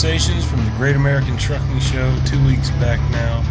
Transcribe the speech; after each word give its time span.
conversations 0.00 0.44
from 0.48 0.64
the 0.64 0.70
Great 0.76 0.94
American 0.94 1.36
Trucking 1.36 1.80
Show 1.80 2.16
two 2.24 2.40
weeks 2.46 2.70
back 2.78 3.00
now, 3.10 3.42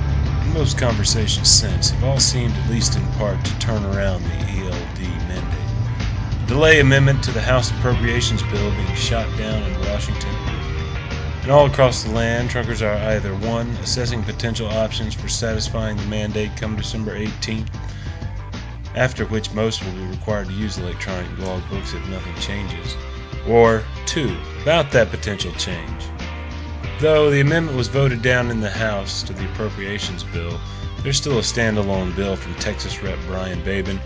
and 0.42 0.54
most 0.54 0.78
conversations 0.78 1.50
since 1.50 1.90
have 1.90 2.06
all 2.06 2.22
seemed, 2.22 2.54
at 2.54 2.70
least 2.70 2.96
in 2.96 3.06
part, 3.18 3.44
to 3.44 3.60
turn 3.60 3.84
around 3.84 4.24
the 4.24 4.62
ELD 4.62 5.00
mandate. 5.28 6.40
The 6.40 6.46
delay 6.48 6.80
amendment 6.80 7.22
to 7.26 7.32
the 7.32 7.42
House 7.42 7.70
Appropriations 7.72 8.42
Bill 8.44 8.72
being 8.72 8.96
shot 8.96 9.28
down 9.38 9.62
in 9.62 9.80
Washington. 9.90 10.34
And 11.42 11.52
all 11.52 11.66
across 11.66 12.06
the 12.06 12.12
land, 12.12 12.50
truckers 12.50 12.82
are 12.82 12.96
either 12.96 13.36
one, 13.36 13.68
assessing 13.84 14.24
potential 14.24 14.70
options 14.70 15.14
for 15.14 15.28
satisfying 15.28 15.98
the 15.98 16.06
mandate 16.06 16.56
come 16.56 16.78
December 16.78 17.20
18th, 17.20 17.68
after 18.96 19.26
which 19.26 19.52
most 19.52 19.84
will 19.84 19.92
be 19.92 20.06
required 20.06 20.48
to 20.48 20.54
use 20.54 20.78
electronic 20.78 21.30
logbooks 21.40 21.94
if 21.94 22.08
nothing 22.08 22.36
changes, 22.36 22.96
or 23.46 23.84
two, 24.06 24.34
about 24.62 24.92
that 24.92 25.10
potential 25.10 25.52
change. 25.56 26.06
Though 27.00 27.30
the 27.30 27.42
amendment 27.42 27.78
was 27.78 27.90
voted 27.90 28.24
down 28.24 28.50
in 28.50 28.60
the 28.60 28.72
House 28.72 29.22
to 29.24 29.34
the 29.34 29.46
Appropriations 29.52 30.24
Bill, 30.24 30.60
there's 31.04 31.18
still 31.18 31.38
a 31.38 31.44
standalone 31.44 32.16
bill 32.16 32.36
from 32.36 32.56
Texas 32.56 33.04
Rep. 33.04 33.20
Brian 33.28 33.64
Babin, 33.64 34.00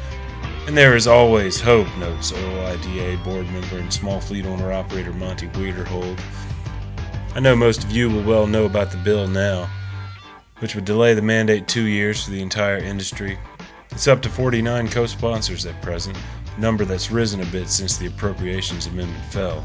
and 0.68 0.78
there 0.78 0.98
is 0.98 1.08
always 1.08 1.62
hope, 1.62 1.88
notes 2.00 2.34
OOIDA 2.34 3.24
board 3.24 3.50
member 3.50 3.78
and 3.78 3.94
small 3.94 4.20
fleet 4.20 4.46
owner 4.46 4.74
operator 4.74 5.14
Monte 5.14 5.48
Wiederhold. 5.48 6.20
I 7.34 7.40
know 7.40 7.56
most 7.56 7.82
of 7.86 7.92
you 7.92 8.10
will 8.10 8.24
well 8.24 8.46
know 8.46 8.66
about 8.66 8.92
the 8.92 8.98
bill 8.98 9.26
now, 9.26 9.70
which 10.60 10.76
would 10.76 10.84
delay 10.84 11.14
the 11.14 11.22
mandate 11.22 11.70
two 11.70 11.86
years 11.86 12.26
for 12.26 12.32
the 12.32 12.42
entire 12.42 12.78
industry. 12.78 13.40
It's 13.92 14.10
up 14.10 14.22
to 14.24 14.30
49 14.30 14.90
co 14.90 15.06
sponsors 15.06 15.66
at 15.66 15.82
present, 15.82 16.18
number 16.58 16.84
that's 16.84 17.10
risen 17.10 17.40
a 17.40 17.46
bit 17.46 17.70
since 17.70 17.96
the 17.96 18.08
Appropriations 18.08 18.88
Amendment 18.88 19.24
fell. 19.32 19.64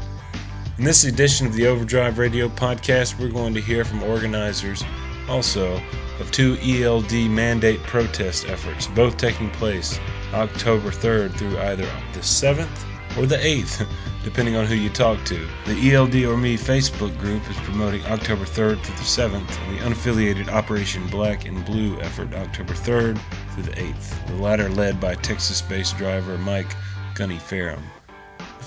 In 0.77 0.83
this 0.83 1.05
edition 1.05 1.47
of 1.47 1.53
the 1.53 1.65
Overdrive 1.65 2.19
Radio 2.19 2.47
podcast, 2.49 3.17
we're 3.17 3.29
going 3.29 3.55
to 3.55 3.61
hear 3.61 3.83
from 3.83 4.03
organizers 4.03 4.83
also 5.27 5.81
of 6.19 6.31
two 6.31 6.55
ELD 6.61 7.31
mandate 7.31 7.81
protest 7.81 8.47
efforts, 8.47 8.85
both 8.85 9.17
taking 9.17 9.49
place 9.49 9.99
October 10.35 10.91
3rd 10.91 11.33
through 11.33 11.57
either 11.57 11.85
the 12.13 12.19
7th 12.19 12.85
or 13.17 13.25
the 13.25 13.37
8th, 13.37 13.87
depending 14.23 14.55
on 14.55 14.67
who 14.67 14.75
you 14.75 14.91
talk 14.91 15.23
to. 15.25 15.47
The 15.65 15.95
ELD 15.95 16.13
or 16.25 16.37
Me 16.37 16.55
Facebook 16.55 17.17
group 17.17 17.49
is 17.49 17.57
promoting 17.61 18.05
October 18.05 18.45
3rd 18.45 18.83
through 18.83 18.97
the 18.97 19.01
7th, 19.01 19.59
and 19.65 19.79
the 19.79 19.81
unaffiliated 19.81 20.47
Operation 20.47 21.07
Black 21.07 21.45
and 21.45 21.65
Blue 21.65 21.99
effort 22.01 22.35
October 22.35 22.75
3rd 22.75 23.19
through 23.55 23.63
the 23.63 23.71
8th, 23.71 24.27
the 24.27 24.35
latter 24.35 24.69
led 24.69 25.01
by 25.01 25.15
Texas 25.15 25.59
based 25.59 25.97
driver 25.97 26.37
Mike 26.37 26.75
Gunny 27.15 27.39
Ferrum. 27.39 27.81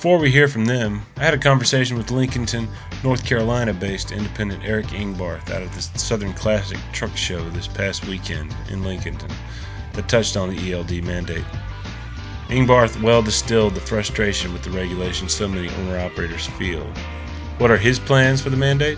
Before 0.01 0.17
we 0.17 0.31
hear 0.31 0.49
from 0.49 0.65
them, 0.65 1.03
I 1.19 1.25
had 1.25 1.35
a 1.35 1.39
conversation 1.39 1.99
with 1.99 2.07
Lincolnton, 2.07 2.67
North 3.05 3.23
Carolina 3.23 3.75
based 3.75 4.13
independent 4.13 4.65
Eric 4.65 4.87
Ingbarth 4.87 5.51
out 5.51 5.61
of 5.61 5.75
the 5.75 5.83
Southern 5.99 6.33
Classic 6.33 6.79
Truck 6.91 7.15
Show 7.15 7.47
this 7.51 7.69
past 7.69 8.07
weekend 8.07 8.57
in 8.71 8.81
Lincolnton 8.81 9.31
that 9.93 10.09
touched 10.09 10.39
on 10.39 10.49
the 10.49 10.73
ELD 10.73 11.05
mandate. 11.05 11.45
Ingbarth 12.49 13.03
well 13.03 13.21
distilled 13.21 13.75
the 13.75 13.81
frustration 13.83 14.55
with 14.55 14.63
the 14.63 14.71
regulation 14.71 15.29
so 15.29 15.47
many 15.47 15.69
owner 15.69 15.99
operators 15.99 16.47
feel. 16.47 16.91
What 17.59 17.71
are 17.71 17.77
his 17.77 17.99
plans 17.99 18.41
for 18.41 18.49
the 18.49 18.57
mandate? 18.57 18.97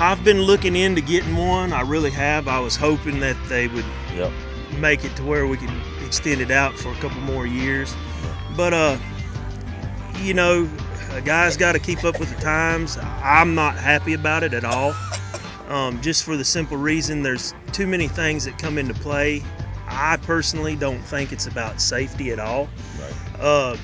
I've 0.00 0.24
been 0.24 0.42
looking 0.42 0.74
into 0.74 1.02
getting 1.02 1.36
one. 1.36 1.72
I 1.72 1.82
really 1.82 2.10
have. 2.10 2.48
I 2.48 2.58
was 2.58 2.74
hoping 2.74 3.20
that 3.20 3.36
they 3.48 3.68
would 3.68 3.84
Yep. 4.16 4.32
make 4.80 5.04
it 5.04 5.14
to 5.14 5.22
where 5.22 5.46
we 5.46 5.56
could 5.56 5.70
extend 6.04 6.40
it 6.40 6.50
out 6.50 6.74
for 6.76 6.90
a 6.90 6.96
couple 6.96 7.20
more 7.20 7.46
years. 7.46 7.94
But 8.56 8.74
uh, 8.74 8.98
you 10.20 10.34
know, 10.34 10.68
a 11.12 11.20
guy's 11.20 11.56
got 11.56 11.72
to 11.72 11.78
keep 11.78 12.04
up 12.04 12.18
with 12.18 12.34
the 12.34 12.40
times. 12.40 12.98
I'm 13.22 13.54
not 13.54 13.76
happy 13.76 14.14
about 14.14 14.42
it 14.42 14.54
at 14.54 14.64
all. 14.64 14.94
Um, 15.68 16.00
just 16.02 16.24
for 16.24 16.36
the 16.36 16.44
simple 16.44 16.76
reason 16.76 17.22
there's 17.22 17.54
too 17.72 17.86
many 17.86 18.08
things 18.08 18.44
that 18.44 18.58
come 18.58 18.78
into 18.78 18.94
play. 18.94 19.42
I 19.88 20.16
personally 20.18 20.76
don't 20.76 21.00
think 21.00 21.32
it's 21.32 21.46
about 21.46 21.80
safety 21.80 22.30
at 22.30 22.38
all. 22.38 22.68
Right. 22.98 23.40
Uh, 23.40 23.76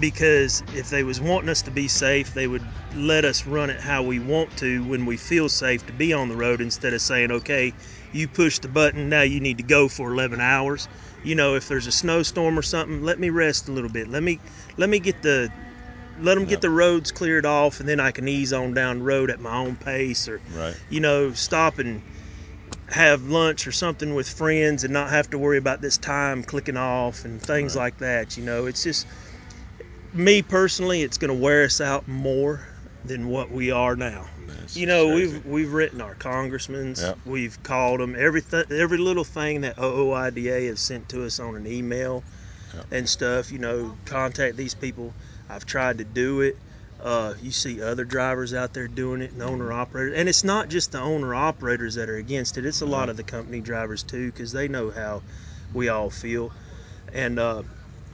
because 0.00 0.62
if 0.74 0.90
they 0.90 1.02
was 1.02 1.20
wanting 1.20 1.48
us 1.48 1.62
to 1.62 1.70
be 1.70 1.88
safe, 1.88 2.32
they 2.34 2.46
would 2.46 2.62
let 2.94 3.24
us 3.24 3.46
run 3.46 3.70
it 3.70 3.80
how 3.80 4.02
we 4.02 4.18
want 4.18 4.56
to 4.58 4.84
when 4.84 5.04
we 5.04 5.16
feel 5.16 5.48
safe 5.48 5.86
to 5.86 5.92
be 5.92 6.12
on 6.12 6.28
the 6.28 6.36
road 6.36 6.60
instead 6.60 6.94
of 6.94 7.00
saying, 7.00 7.30
okay, 7.30 7.72
you 8.12 8.28
push 8.28 8.58
the 8.58 8.68
button, 8.68 9.08
now 9.08 9.22
you 9.22 9.40
need 9.40 9.56
to 9.58 9.64
go 9.64 9.88
for 9.88 10.12
11 10.12 10.40
hours. 10.40 10.88
You 11.24 11.34
know, 11.34 11.56
if 11.56 11.68
there's 11.68 11.86
a 11.86 11.92
snowstorm 11.92 12.58
or 12.58 12.62
something, 12.62 13.02
let 13.02 13.18
me 13.18 13.30
rest 13.30 13.68
a 13.68 13.72
little 13.72 13.90
bit. 13.90 14.08
Let 14.08 14.22
me 14.22 14.38
let 14.76 14.88
me 14.88 15.00
get 15.00 15.20
the 15.22 15.50
let 16.20 16.34
them 16.34 16.44
Yeah. 16.44 16.50
get 16.50 16.60
the 16.60 16.70
roads 16.70 17.10
cleared 17.10 17.46
off, 17.46 17.80
and 17.80 17.88
then 17.88 18.00
I 18.00 18.10
can 18.10 18.28
ease 18.28 18.52
on 18.52 18.74
down 18.74 18.98
the 18.98 19.04
road 19.04 19.30
at 19.30 19.40
my 19.40 19.56
own 19.56 19.76
pace, 19.76 20.28
or 20.28 20.40
Right. 20.54 20.74
you 20.90 21.00
know, 21.00 21.32
stop 21.32 21.78
and 21.78 22.02
have 22.90 23.22
lunch 23.28 23.66
or 23.66 23.72
something 23.72 24.14
with 24.14 24.28
friends 24.28 24.82
and 24.84 24.92
not 24.92 25.10
have 25.10 25.28
to 25.30 25.38
worry 25.38 25.58
about 25.58 25.82
this 25.82 25.98
time 25.98 26.42
clicking 26.42 26.76
off 26.76 27.24
and 27.24 27.40
things 27.40 27.74
Right. 27.76 27.82
like 27.84 27.98
that. 27.98 28.36
You 28.36 28.44
know, 28.44 28.66
it's 28.66 28.82
just 28.82 29.06
me 30.12 30.40
personally, 30.42 31.02
it's 31.02 31.18
going 31.18 31.28
to 31.28 31.34
wear 31.38 31.64
us 31.64 31.80
out 31.80 32.08
more 32.08 32.66
than 33.04 33.28
what 33.28 33.50
we 33.50 33.70
are 33.70 33.94
now. 33.94 34.26
That's 34.46 34.74
You 34.76 34.86
know, 34.86 35.06
crazy. 35.08 35.34
we've 35.34 35.44
we've 35.46 35.72
written 35.72 36.00
our 36.00 36.14
congressmen, 36.14 36.94
Yep. 36.96 37.18
we've 37.26 37.62
called 37.62 38.00
them 38.00 38.16
everything, 38.18 38.64
every 38.70 38.98
little 38.98 39.24
thing 39.24 39.60
that 39.60 39.76
OOIDA 39.76 40.68
has 40.68 40.80
sent 40.80 41.08
to 41.10 41.24
us 41.24 41.38
on 41.38 41.56
an 41.56 41.66
email 41.66 42.24
Yep. 42.74 42.86
and 42.90 43.08
stuff. 43.08 43.52
You 43.52 43.58
know, 43.58 43.98
contact 44.06 44.56
these 44.56 44.74
people. 44.74 45.14
I've 45.48 45.66
tried 45.66 45.98
to 45.98 46.04
do 46.04 46.40
it. 46.40 46.58
Uh, 47.00 47.34
you 47.40 47.52
see 47.52 47.80
other 47.80 48.04
drivers 48.04 48.52
out 48.52 48.74
there 48.74 48.88
doing 48.88 49.22
it, 49.22 49.32
and 49.32 49.40
owner 49.40 49.72
operators, 49.72 50.18
and 50.18 50.28
it's 50.28 50.42
not 50.42 50.68
just 50.68 50.90
the 50.90 50.98
owner 50.98 51.32
operators 51.32 51.94
that 51.94 52.08
are 52.10 52.16
against 52.16 52.58
it. 52.58 52.66
It's 52.66 52.80
a 52.80 52.86
lot 52.86 53.08
of 53.08 53.16
the 53.16 53.22
company 53.22 53.60
drivers 53.60 54.02
too, 54.02 54.32
because 54.32 54.50
they 54.50 54.66
know 54.66 54.90
how 54.90 55.22
we 55.72 55.88
all 55.88 56.10
feel, 56.10 56.52
and 57.12 57.38
uh, 57.38 57.62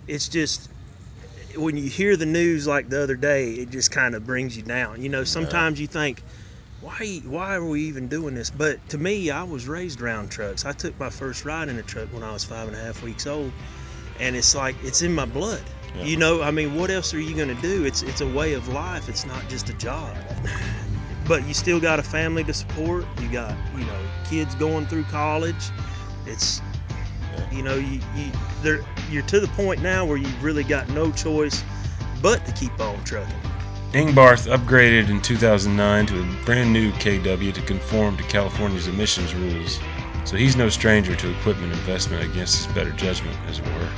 it's 0.06 0.28
just 0.28 0.68
when 1.56 1.78
you 1.78 1.88
hear 1.88 2.16
the 2.16 2.26
news 2.26 2.66
like 2.66 2.90
the 2.90 3.02
other 3.02 3.16
day, 3.16 3.52
it 3.52 3.70
just 3.70 3.90
kind 3.90 4.14
of 4.14 4.26
brings 4.26 4.54
you 4.54 4.62
down. 4.62 5.00
You 5.00 5.08
know, 5.08 5.24
sometimes 5.24 5.80
you 5.80 5.86
think, 5.86 6.22
why 6.80 7.22
why 7.24 7.54
are 7.54 7.66
we 7.66 7.84
even 7.84 8.08
doing 8.08 8.34
this? 8.34 8.50
But 8.50 8.86
to 8.90 8.98
me, 8.98 9.30
I 9.30 9.44
was 9.44 9.66
raised 9.66 10.02
around 10.02 10.30
trucks. 10.30 10.66
I 10.66 10.72
took 10.72 10.98
my 11.00 11.08
first 11.08 11.46
ride 11.46 11.70
in 11.70 11.78
a 11.78 11.82
truck 11.82 12.12
when 12.12 12.22
I 12.22 12.32
was 12.32 12.44
five 12.44 12.68
and 12.68 12.76
a 12.76 12.80
half 12.80 13.02
weeks 13.02 13.26
old, 13.26 13.52
and 14.20 14.36
it's 14.36 14.54
like 14.54 14.76
it's 14.84 15.00
in 15.00 15.14
my 15.14 15.24
blood. 15.24 15.62
Yeah. 15.97 16.05
You 16.05 16.16
know, 16.16 16.43
I 16.43 16.50
mean, 16.50 16.75
what 16.75 16.91
else 16.91 17.15
are 17.15 17.21
you 17.21 17.34
going 17.34 17.55
to 17.55 17.62
do? 17.62 17.84
It's 17.84 18.03
it's 18.03 18.21
a 18.21 18.27
way 18.27 18.55
of 18.55 18.69
life. 18.69 19.09
It's 19.09 19.25
not 19.25 19.49
just 19.49 19.69
a 19.69 19.75
job. 19.75 20.16
But 21.27 21.49
you 21.49 21.55
still 21.55 21.81
got 21.81 21.99
a 21.99 22.03
family 22.03 22.44
to 22.44 22.53
support. 22.53 23.06
You 23.21 23.28
got 23.28 23.56
you 23.75 23.84
know 23.84 24.00
kids 24.28 24.55
going 24.55 24.87
through 24.87 25.05
college. 25.05 25.71
It's 26.27 26.60
Yeah. 27.32 27.50
you 27.50 27.62
know 27.62 27.77
you 27.77 28.00
you 28.15 28.31
there 28.62 28.81
you're 29.10 29.22
to 29.22 29.41
the 29.41 29.49
point 29.49 29.81
now 29.82 30.05
where 30.05 30.19
you've 30.19 30.43
really 30.43 30.65
got 30.65 30.88
no 30.91 31.10
choice 31.12 31.65
but 32.21 32.44
to 32.47 32.53
keep 32.53 32.78
on 32.81 33.03
trucking. 33.05 33.34
Ingbarth 33.93 34.50
upgraded 34.55 35.09
in 35.09 35.21
2009 35.22 36.06
to 36.06 36.21
a 36.21 36.44
brand 36.44 36.72
new 36.72 36.91
KW 36.93 37.55
to 37.55 37.62
conform 37.62 38.16
to 38.16 38.22
California's 38.25 38.88
emissions 38.88 39.34
rules, 39.34 39.78
so 40.25 40.37
he's 40.37 40.56
no 40.56 40.69
stranger 40.69 41.15
to 41.15 41.31
equipment 41.38 41.72
investment 41.72 42.25
against 42.25 42.66
his 42.66 42.75
better 42.75 42.91
judgment, 42.93 43.37
as 43.49 43.61
it 43.61 43.65
were. 43.66 43.88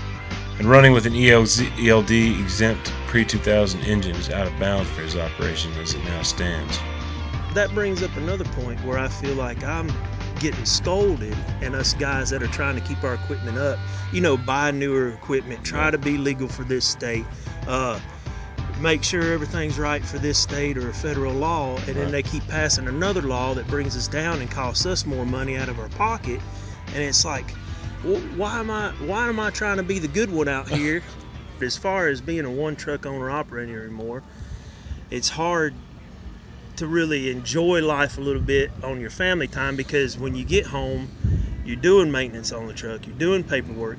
And 0.59 0.71
running 0.71 0.93
with 0.93 1.05
an 1.07 1.13
ELZ, 1.13 1.87
ELD 1.87 2.41
exempt 2.41 2.93
pre 3.09 3.25
2000 3.25 3.81
engine 3.83 4.17
is 4.17 4.31
out 4.31 4.47
of 4.47 4.59
bounds 4.59 4.89
for 4.91 5.03
his 5.03 5.17
operation 5.17 5.71
as 5.75 5.95
it 5.95 6.03
now 6.05 6.23
stands. 6.23 6.79
that 7.55 7.73
brings 7.75 8.03
up 8.03 8.15
another 8.17 8.45
point 8.45 8.83
where 8.85 8.99
I 8.99 9.09
feel 9.09 9.35
like 9.35 9.63
I'm 9.65 9.91
getting 10.41 10.65
scolded, 10.67 11.37
and 11.63 11.75
us 11.75 11.95
guys 11.95 12.31
that 12.31 12.43
are 12.43 12.49
trying 12.49 12.75
to 12.75 12.83
keep 12.83 13.03
our 13.05 13.15
equipment 13.15 13.57
up, 13.59 13.79
you 14.13 14.21
know, 14.21 14.37
buy 14.37 14.71
newer 14.71 15.09
equipment, 15.09 15.65
try 15.65 15.91
to 15.91 15.99
be 15.99 16.19
legal 16.19 16.49
for 16.49 16.65
this 16.65 16.85
state, 16.85 17.25
uh, 17.67 17.99
make 18.79 19.03
sure 19.03 19.33
everything's 19.33 19.79
right 19.79 20.05
for 20.05 20.19
this 20.19 20.39
state 20.39 20.77
or 20.77 20.91
a 20.91 20.95
federal 20.95 21.33
law, 21.33 21.77
and 21.87 21.97
then 21.97 22.11
they 22.11 22.23
keep 22.23 22.47
passing 22.49 22.87
another 22.89 23.23
law 23.23 23.55
that 23.55 23.67
brings 23.69 23.97
us 23.97 24.09
down 24.09 24.41
and 24.41 24.51
costs 24.51 24.85
us 24.85 25.07
more 25.07 25.25
money 25.25 25.57
out 25.57 25.69
of 25.71 25.79
our 25.79 25.89
pocket, 25.91 26.41
and 26.89 27.03
it's 27.03 27.25
like, 27.25 27.47
well, 28.05 28.21
why 28.37 28.61
am 28.61 28.71
I 28.71 28.91
why 29.01 29.29
am 29.29 29.41
I 29.41 29.51
trying 29.51 29.79
to 29.79 29.83
be 29.83 29.99
the 29.99 30.09
good 30.09 30.31
one 30.31 30.49
out 30.49 30.69
here? 30.69 31.03
as 31.61 31.77
far 31.77 32.09
as 32.09 32.21
being 32.21 32.45
a 32.45 32.51
one 32.51 32.77
truck 32.77 33.07
owner 33.07 33.31
operator 33.31 33.85
anymore, 33.85 34.23
it's 35.11 35.29
hard 35.29 35.75
to 36.77 36.87
really 36.87 37.31
enjoy 37.31 37.83
life 37.83 38.19
a 38.19 38.21
little 38.21 38.43
bit 38.43 38.71
on 38.83 39.01
your 39.01 39.11
family 39.11 39.49
time 39.49 39.77
because 39.77 40.19
when 40.19 40.35
you 40.35 40.45
get 40.45 40.67
home, 40.67 41.09
you're 41.65 41.77
doing 41.77 42.13
maintenance 42.13 42.53
on 42.53 42.67
the 42.67 42.75
truck, 42.75 43.07
you're 43.07 43.17
doing 43.17 43.43
paperwork, 43.43 43.99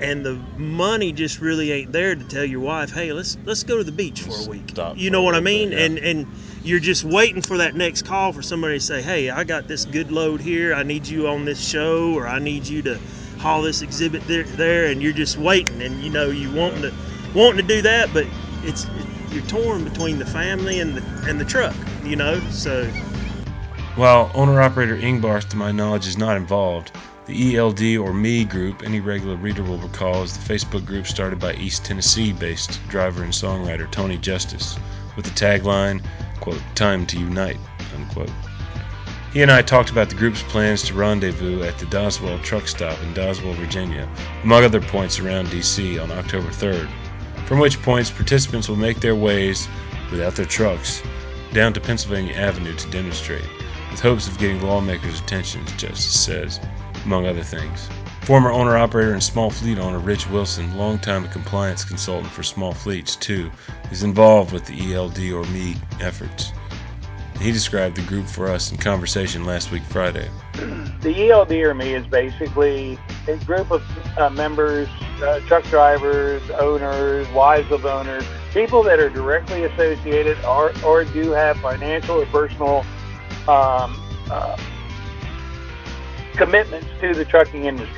and 0.00 0.26
the 0.26 0.34
money 0.58 1.12
just 1.12 1.40
really 1.40 1.70
ain't 1.72 1.92
there 1.92 2.14
to 2.14 2.24
tell 2.24 2.44
your 2.44 2.60
wife, 2.60 2.92
"Hey, 2.92 3.12
let's 3.12 3.38
let's 3.46 3.62
go 3.62 3.78
to 3.78 3.84
the 3.84 3.92
beach 3.92 4.20
for 4.20 4.38
a 4.44 4.48
week." 4.50 4.70
stop 4.70 4.98
You 4.98 5.10
know 5.10 5.22
what 5.22 5.34
I 5.34 5.40
mean? 5.40 5.70
bit, 5.70 5.78
yeah. 5.78 5.84
And 5.84 5.98
and 5.98 6.26
you're 6.62 6.80
just 6.80 7.04
waiting 7.04 7.40
for 7.40 7.58
that 7.58 7.74
next 7.74 8.04
call 8.04 8.32
for 8.32 8.42
somebody 8.42 8.78
to 8.78 8.84
say, 8.84 9.00
"Hey, 9.00 9.30
I 9.30 9.44
got 9.44 9.68
this 9.68 9.84
good 9.86 10.10
load 10.10 10.40
here. 10.40 10.74
I 10.74 10.82
need 10.82 11.06
you 11.06 11.28
on 11.28 11.46
this 11.46 11.66
show, 11.66 12.12
or 12.12 12.26
I 12.26 12.38
need 12.38 12.66
you 12.66 12.82
to 12.82 12.98
haul 13.46 13.62
this 13.62 13.82
exhibit 13.82 14.26
there." 14.26 14.42
there 14.42 14.86
and 14.86 15.02
you're 15.02 15.12
just 15.12 15.38
waiting, 15.38 15.82
and 15.82 16.02
you 16.02 16.10
know 16.10 16.26
you 16.26 16.50
wanting 16.52 16.82
to 16.82 16.92
wanting 17.34 17.56
to 17.56 17.74
do 17.74 17.82
that, 17.82 18.12
but 18.12 18.26
it's 18.62 18.86
you're 19.30 19.44
torn 19.44 19.84
between 19.84 20.18
the 20.18 20.26
family 20.26 20.80
and 20.80 20.96
the 20.96 21.02
and 21.28 21.40
the 21.40 21.44
truck. 21.44 21.74
You 22.04 22.16
know, 22.16 22.40
so 22.50 22.84
While 23.96 24.30
owner 24.34 24.60
operator 24.60 24.96
Ingbarth, 24.96 25.48
to 25.50 25.56
my 25.56 25.72
knowledge, 25.72 26.06
is 26.06 26.18
not 26.18 26.36
involved, 26.36 26.92
the 27.26 27.56
ELD 27.56 27.96
or 27.96 28.12
Me 28.12 28.44
group, 28.44 28.82
any 28.84 29.00
regular 29.00 29.36
reader 29.36 29.62
will 29.62 29.78
recall, 29.78 30.22
is 30.22 30.36
the 30.36 30.54
Facebook 30.54 30.84
group 30.86 31.06
started 31.06 31.38
by 31.38 31.54
East 31.54 31.84
Tennessee 31.84 32.32
based 32.32 32.80
driver 32.88 33.24
and 33.24 33.32
songwriter 33.32 33.90
Tony 33.90 34.16
Justice 34.16 34.78
with 35.16 35.24
the 35.24 35.32
tagline, 35.32 36.04
quote, 36.40 36.62
Time 36.74 37.06
to 37.06 37.18
Unite, 37.18 37.58
unquote. 37.96 38.30
He 39.36 39.42
and 39.42 39.52
I 39.52 39.60
talked 39.60 39.90
about 39.90 40.08
the 40.08 40.14
group's 40.14 40.42
plans 40.44 40.82
to 40.84 40.94
rendezvous 40.94 41.62
at 41.62 41.76
the 41.76 41.84
Doswell 41.84 42.42
truck 42.42 42.66
stop 42.66 42.98
in 43.02 43.12
Doswell, 43.12 43.52
Virginia, 43.52 44.08
among 44.42 44.64
other 44.64 44.80
points 44.80 45.18
around 45.18 45.50
D.C. 45.50 45.98
on 45.98 46.10
October 46.10 46.48
3rd, 46.48 46.88
from 47.44 47.58
which 47.58 47.82
points 47.82 48.10
participants 48.10 48.66
will 48.66 48.76
make 48.76 49.00
their 49.00 49.14
ways, 49.14 49.68
without 50.10 50.36
their 50.36 50.46
trucks, 50.46 51.02
down 51.52 51.74
to 51.74 51.82
Pennsylvania 51.82 52.32
Avenue 52.32 52.74
to 52.76 52.90
demonstrate, 52.90 53.44
with 53.90 54.00
hopes 54.00 54.26
of 54.26 54.38
getting 54.38 54.62
lawmakers' 54.62 55.20
attention, 55.20 55.66
Justice 55.76 56.18
says, 56.18 56.58
among 57.04 57.26
other 57.26 57.42
things. 57.42 57.90
Former 58.22 58.50
owner 58.50 58.78
operator 58.78 59.12
and 59.12 59.22
small 59.22 59.50
fleet 59.50 59.78
owner 59.78 59.98
Rich 59.98 60.30
Wilson, 60.30 60.78
longtime 60.78 61.28
compliance 61.28 61.84
consultant 61.84 62.32
for 62.32 62.42
small 62.42 62.72
fleets 62.72 63.16
too, 63.16 63.50
is 63.90 64.02
involved 64.02 64.54
with 64.54 64.64
the 64.64 64.94
ELD 64.94 65.18
or 65.30 65.44
ME 65.52 65.76
efforts. 66.00 66.52
He 67.40 67.52
described 67.52 67.96
the 67.96 68.02
group 68.02 68.26
for 68.26 68.48
us 68.48 68.72
in 68.72 68.78
conversation 68.78 69.44
last 69.44 69.70
week, 69.70 69.82
Friday. 69.84 70.28
The 71.02 71.30
ELD 71.30 71.52
or 71.52 71.72
me 71.72 71.94
is 71.94 72.04
basically 72.08 72.98
a 73.28 73.36
group 73.36 73.70
of 73.70 73.84
uh, 74.18 74.28
members, 74.30 74.88
uh, 75.22 75.38
truck 75.40 75.62
drivers, 75.64 76.42
owners, 76.58 77.28
wives 77.28 77.70
of 77.70 77.86
owners, 77.86 78.24
people 78.52 78.82
that 78.84 78.98
are 78.98 79.10
directly 79.10 79.62
associated 79.62 80.36
or, 80.44 80.72
or 80.84 81.04
do 81.04 81.30
have 81.30 81.58
financial 81.58 82.20
or 82.20 82.26
personal 82.26 82.78
um, 83.46 83.96
uh, 84.32 84.56
commitments 86.32 86.88
to 87.00 87.14
the 87.14 87.24
trucking 87.24 87.66
industry, 87.66 87.94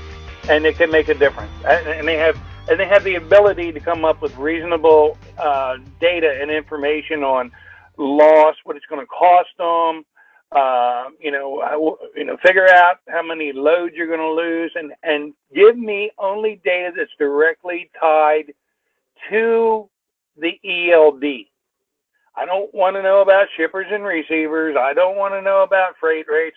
and 0.51 0.67
it 0.67 0.77
can 0.77 0.91
make 0.91 1.09
a 1.09 1.15
difference. 1.15 1.53
And 1.67 2.07
they 2.07 2.17
have 2.17 2.39
and 2.69 2.79
they 2.79 2.87
have 2.87 3.05
the 3.05 3.15
ability 3.15 3.73
to 3.73 3.81
come 3.81 4.05
up 4.05 4.21
with 4.21 4.37
reasonable 4.37 5.17
uh, 5.39 5.79
data 6.01 6.39
and 6.43 6.51
information 6.51 7.25
on 7.25 7.51
loss, 7.99 8.57
what 8.65 8.77
it's 8.77 8.87
going 8.87 9.01
to 9.01 9.07
cost 9.07 9.51
them. 9.59 10.05
Uh, 10.51 11.11
you 11.21 11.31
know, 11.31 11.99
you 12.17 12.25
know, 12.25 12.39
figure 12.43 12.69
out 12.69 12.97
how 13.09 13.23
many 13.23 13.53
loads 13.53 13.95
you're 13.95 14.07
going 14.07 14.19
to 14.19 14.33
lose, 14.33 14.73
and 14.77 14.93
and 15.03 15.35
give 15.55 15.77
me 15.77 16.11
only 16.19 16.61
data 16.65 16.91
that's 16.97 17.11
directly 17.19 17.91
tied 18.01 18.55
to 19.29 19.89
the 20.39 20.59
ELD. 20.65 21.47
I 22.35 22.47
don't 22.47 22.73
want 22.73 22.97
to 22.97 23.03
know 23.03 23.21
about 23.21 23.49
shippers 23.57 23.89
and 23.91 24.05
receivers. 24.05 24.77
I 24.79 24.95
don't 24.95 25.17
want 25.17 25.35
to 25.35 25.43
know 25.43 25.65
about 25.65 25.97
freight 25.99 26.27
rates. 26.31 26.57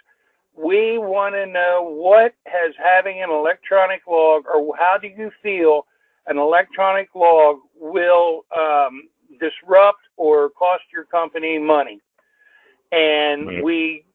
We 0.55 0.97
want 0.97 1.33
to 1.35 1.45
know 1.45 1.83
what 1.83 2.33
has 2.45 2.73
having 2.77 3.23
an 3.23 3.29
electronic 3.29 4.01
log, 4.07 4.43
or 4.45 4.75
how 4.77 4.97
do 5.01 5.07
you 5.07 5.31
feel 5.41 5.87
an 6.27 6.37
electronic 6.37 7.09
log 7.15 7.57
will 7.75 8.45
um, 8.55 9.09
disrupt 9.39 10.01
or 10.17 10.49
cost 10.49 10.83
your 10.93 11.05
company 11.05 11.57
money. 11.57 11.99
And 12.91 13.47
right. 13.47 13.63
we 13.63 14.05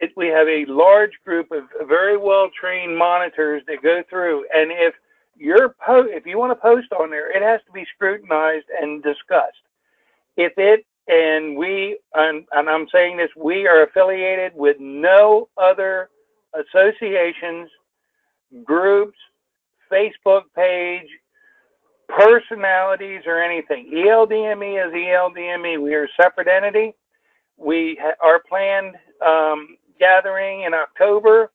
it, 0.00 0.12
we 0.16 0.28
have 0.28 0.46
a 0.46 0.66
large 0.66 1.12
group 1.24 1.50
of 1.50 1.64
very 1.88 2.16
well 2.16 2.50
trained 2.58 2.96
monitors 2.96 3.62
that 3.66 3.82
go 3.82 4.02
through. 4.10 4.46
And 4.54 4.70
if 4.70 4.94
you're 5.36 5.74
po- 5.84 6.08
if 6.08 6.26
you 6.26 6.38
want 6.38 6.52
to 6.52 6.60
post 6.60 6.92
on 6.92 7.10
there, 7.10 7.34
it 7.34 7.42
has 7.42 7.60
to 7.66 7.72
be 7.72 7.86
scrutinized 7.94 8.66
and 8.80 9.02
discussed. 9.02 9.62
If 10.36 10.52
it 10.56 10.84
and 11.08 11.56
we 11.56 11.98
and, 12.14 12.46
and 12.52 12.68
I'm 12.68 12.88
saying 12.92 13.16
this, 13.16 13.30
we 13.36 13.66
are 13.66 13.84
affiliated 13.84 14.52
with 14.54 14.76
no 14.80 15.48
other 15.56 16.10
associations, 16.54 17.70
groups, 18.64 19.18
Facebook 19.90 20.42
page, 20.54 21.08
personalities 22.08 23.22
or 23.26 23.42
anything. 23.42 23.90
ELDME 23.94 24.86
is 24.86 24.92
ELDME. 24.92 25.82
We 25.82 25.94
are 25.94 26.04
a 26.04 26.08
separate 26.20 26.48
entity. 26.48 26.94
We 27.56 27.98
ha- 28.00 28.16
our 28.22 28.42
planned 28.48 28.96
um, 29.26 29.76
gathering 29.98 30.62
in 30.62 30.74
October 30.74 31.52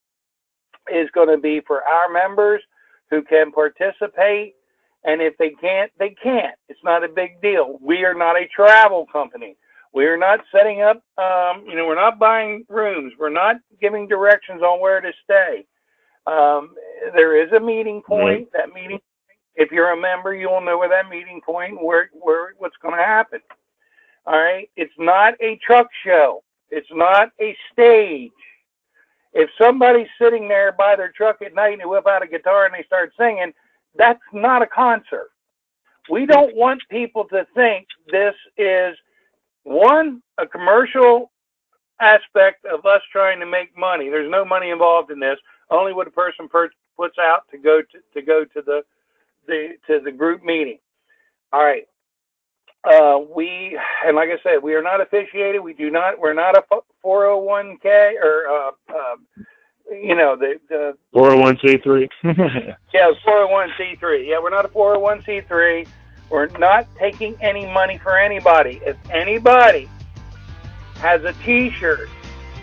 is 0.94 1.10
going 1.14 1.30
to 1.30 1.38
be 1.38 1.62
for 1.66 1.84
our 1.84 2.12
members 2.12 2.62
who 3.10 3.22
can 3.24 3.52
participate. 3.52 4.56
And 5.04 5.22
if 5.22 5.38
they 5.38 5.52
can't, 5.62 5.92
they 6.00 6.16
can't. 6.22 6.56
It's 6.70 6.80
not 6.84 7.04
a 7.04 7.08
big 7.08 7.42
deal. 7.42 7.78
We 7.82 8.04
are 8.04 8.14
not 8.14 8.36
a 8.36 8.48
travel 8.56 9.06
company. 9.12 9.58
We 9.94 10.06
are 10.06 10.18
not 10.18 10.40
setting 10.56 10.82
up, 10.82 11.04
um, 11.18 11.66
you 11.68 11.76
know, 11.76 11.86
we're 11.86 11.96
not 11.96 12.18
buying 12.18 12.66
rooms. 12.70 13.14
We're 13.20 13.30
not 13.30 13.58
giving 13.82 14.08
directions 14.08 14.62
on 14.62 14.80
where 14.80 15.02
to 15.02 15.12
stay. 15.24 15.66
Um, 16.28 16.76
there 17.14 17.42
is 17.44 17.52
a 17.52 17.60
meeting 17.60 18.02
point. 18.08 18.24
Right. 18.24 18.48
That 18.54 18.74
meeting 18.74 19.00
if 19.56 19.72
you're 19.72 19.92
a 19.92 20.02
member, 20.02 20.34
you'll 20.34 20.62
know 20.62 20.78
where 20.78 20.90
that 20.90 21.10
meeting 21.10 21.42
point, 21.46 21.84
where 21.84 22.10
where 22.14 22.54
what's 22.58 22.78
going 22.82 22.98
to 22.98 23.04
happen. 23.04 23.40
All 24.26 24.40
right, 24.40 24.70
it's 24.76 24.94
not 24.98 25.34
a 25.42 25.60
truck 25.66 25.88
show. 26.06 26.44
It's 26.70 26.90
not 26.92 27.30
a 27.42 27.56
stage. 27.74 28.32
If 29.34 29.50
somebody's 29.62 30.08
sitting 30.22 30.48
there 30.48 30.74
by 30.74 30.96
their 30.96 31.12
truck 31.12 31.42
at 31.42 31.56
night 31.56 31.74
and 31.74 31.82
they 31.82 31.86
whip 31.86 32.08
out 32.08 32.24
a 32.24 32.28
guitar 32.28 32.66
and 32.66 32.74
they 32.74 32.84
start 32.84 33.14
singing, 33.18 33.54
that's 33.98 34.22
not 34.34 34.62
a 34.62 34.68
concert. 34.68 35.32
We 36.10 36.26
don't 36.26 36.56
want 36.56 36.82
people 36.90 37.26
to 37.26 37.46
think 37.56 37.88
this 38.12 38.36
is 38.58 38.96
one 39.64 40.22
a 40.38 40.48
commercial 40.48 41.32
aspect 42.02 42.66
of 42.66 42.86
us 42.86 43.02
trying 43.12 43.40
to 43.40 43.46
make 43.46 43.78
money. 43.78 44.10
There's 44.10 44.32
no 44.32 44.44
money 44.46 44.72
involved 44.72 45.12
in 45.12 45.20
this. 45.20 45.38
Only 45.70 45.94
what 45.94 46.08
a 46.08 46.12
person 46.12 46.50
per- 46.50 46.72
puts 46.98 47.18
out 47.20 47.44
to 47.52 47.58
go 47.58 47.82
to 47.82 48.00
to 48.14 48.22
go 48.26 48.44
to 48.46 48.62
the 48.66 48.84
the 49.48 49.76
to 49.88 50.00
the 50.00 50.12
group 50.12 50.44
meeting. 50.44 50.80
All 51.54 51.64
right. 51.64 51.88
Uh, 52.84 53.20
we 53.36 53.78
and 54.06 54.16
like 54.16 54.30
I 54.30 54.42
said, 54.42 54.64
we 54.64 54.74
are 54.74 54.82
not 54.82 55.02
officiated. 55.02 55.62
We 55.62 55.74
do 55.74 55.92
not. 55.92 56.20
We're 56.20 56.34
not 56.34 56.58
a 56.58 56.64
401k 57.06 58.14
or 58.16 58.48
uh, 58.48 58.72
uh, 58.90 59.44
you 59.92 60.16
know 60.16 60.36
the 60.36 60.60
the 60.70 60.98
401c3. 61.14 62.08
yeah, 62.94 63.12
401c3. 63.28 64.28
Yeah, 64.28 64.40
we're 64.42 64.50
not 64.50 64.66
a 64.66 64.70
401c3. 64.70 65.88
We're 66.30 66.48
not 66.58 66.88
taking 66.98 67.36
any 67.42 67.66
money 67.66 67.98
for 67.98 68.18
anybody. 68.18 68.82
If 68.86 68.98
anybody 69.12 69.90
has 70.96 71.24
a 71.24 71.34
T-shirt 71.44 72.10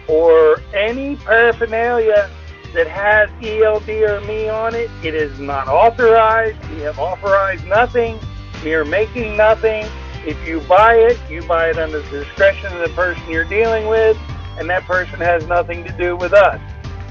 or 0.09 0.59
any 0.73 1.17
paraphernalia 1.17 2.31
that 2.75 2.87
has 2.87 3.31
ELD 3.43 3.89
or 3.89 4.21
me 4.23 4.49
on 4.49 4.75
it. 4.75 4.91
It 5.03 5.15
is 5.15 5.39
not 5.39 5.69
authorized. 5.69 6.59
We 6.71 6.81
have 6.83 6.99
authorized 6.99 7.67
nothing. 7.67 8.19
We 8.65 8.75
are 8.75 8.85
making 8.85 9.37
nothing. 9.37 9.87
If 10.27 10.47
you 10.47 10.61
buy 10.61 10.95
it, 10.95 11.19
you 11.31 11.43
buy 11.43 11.71
it 11.71 11.79
under 11.79 12.03
the 12.03 12.25
discretion 12.25 12.73
of 12.73 12.81
the 12.81 12.95
person 12.95 13.23
you're 13.31 13.45
dealing 13.45 13.87
with, 13.87 14.19
and 14.59 14.69
that 14.69 14.85
person 14.85 15.21
has 15.21 15.47
nothing 15.47 15.85
to 15.85 15.93
do 15.93 16.17
with 16.17 16.33
us. 16.33 16.61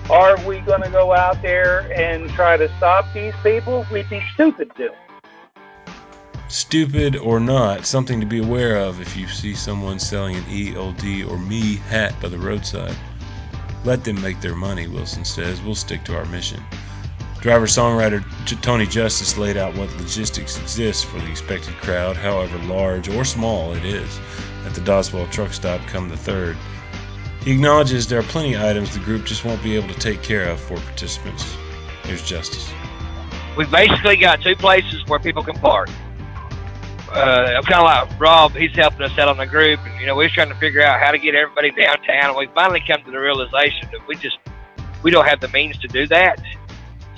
Are 0.09 0.37
we 0.45 0.59
going 0.59 0.81
to 0.83 0.89
go 0.89 1.13
out 1.13 1.41
there 1.41 1.91
and 1.93 2.29
try 2.29 2.57
to 2.57 2.69
stop 2.77 3.05
these 3.13 3.33
people? 3.43 3.85
We'd 3.91 4.09
be 4.09 4.21
stupid 4.33 4.71
to. 4.75 4.93
Stupid 6.49 7.17
or 7.17 7.41
not, 7.41 7.85
something 7.85 8.21
to 8.21 8.25
be 8.25 8.39
aware 8.39 8.77
of 8.77 9.01
if 9.01 9.17
you 9.17 9.27
see 9.27 9.53
someone 9.53 9.99
selling 9.99 10.37
an 10.37 10.45
ELD 10.49 11.29
or 11.29 11.37
me 11.37 11.75
hat 11.75 12.15
by 12.21 12.29
the 12.29 12.37
roadside. 12.37 12.95
Let 13.83 14.03
them 14.03 14.21
make 14.21 14.41
their 14.41 14.55
money, 14.55 14.87
Wilson 14.87 15.23
says. 15.25 15.61
We'll 15.61 15.75
stick 15.75 16.03
to 16.05 16.17
our 16.17 16.25
mission. 16.25 16.61
Driver 17.41 17.67
songwriter 17.67 18.23
Tony 18.61 18.85
Justice 18.85 19.37
laid 19.37 19.57
out 19.57 19.77
what 19.77 19.95
logistics 19.97 20.59
exist 20.59 21.05
for 21.05 21.19
the 21.19 21.29
expected 21.29 21.75
crowd, 21.75 22.17
however 22.17 22.57
large 22.65 23.07
or 23.09 23.23
small 23.23 23.73
it 23.73 23.85
is, 23.85 24.19
at 24.65 24.73
the 24.73 24.81
Doswell 24.81 25.29
truck 25.31 25.53
stop 25.53 25.79
come 25.87 26.09
the 26.09 26.15
3rd. 26.15 26.57
He 27.43 27.53
acknowledges 27.53 28.07
there 28.07 28.19
are 28.19 28.23
plenty 28.23 28.55
of 28.55 28.63
items 28.63 28.93
the 28.93 28.99
group 28.99 29.25
just 29.25 29.45
won't 29.45 29.63
be 29.63 29.75
able 29.75 29.87
to 29.87 29.99
take 29.99 30.23
care 30.23 30.49
of 30.49 30.59
for 30.59 30.77
participants. 30.77 31.55
Here's 32.03 32.23
Justice. 32.23 32.69
We've 33.55 33.71
basically 33.71 34.17
got 34.17 34.41
two 34.41 34.55
places 34.55 35.05
where 35.07 35.19
people 35.19 35.43
can 35.43 35.55
park 35.59 35.89
uh, 37.09 37.53
I'm 37.57 37.63
kind 37.63 37.79
of 37.79 38.09
like 38.09 38.19
Rob. 38.19 38.51
He's 38.53 38.75
helping 38.75 39.01
us 39.01 39.17
out 39.17 39.27
on 39.27 39.37
the 39.37 39.45
group, 39.45 39.79
and 39.85 39.99
you 39.99 40.07
know 40.07 40.15
we're 40.15 40.29
trying 40.29 40.49
to 40.49 40.55
figure 40.55 40.81
out 40.81 40.99
how 40.99 41.11
to 41.11 41.17
get 41.17 41.35
everybody 41.35 41.71
downtown. 41.71 42.29
And 42.29 42.37
we 42.37 42.47
finally 42.47 42.83
come 42.85 43.01
to 43.03 43.11
the 43.11 43.19
realization 43.19 43.87
that 43.91 44.05
we 44.07 44.15
just 44.15 44.37
we 45.03 45.11
don't 45.11 45.25
have 45.25 45.39
the 45.39 45.47
means 45.49 45.77
to 45.79 45.87
do 45.87 46.05
that. 46.07 46.41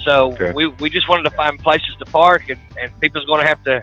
So 0.03 0.31
okay. 0.34 0.51
we 0.51 0.67
we 0.67 0.89
just 0.89 1.10
wanted 1.10 1.24
to 1.24 1.36
find 1.36 1.58
places 1.60 1.96
to 2.00 2.05
park, 2.05 2.50
and 2.50 2.60
and 2.79 2.98
people's 3.00 3.25
going 3.25 3.41
to 3.41 3.48
have 3.48 3.63
to 3.63 3.81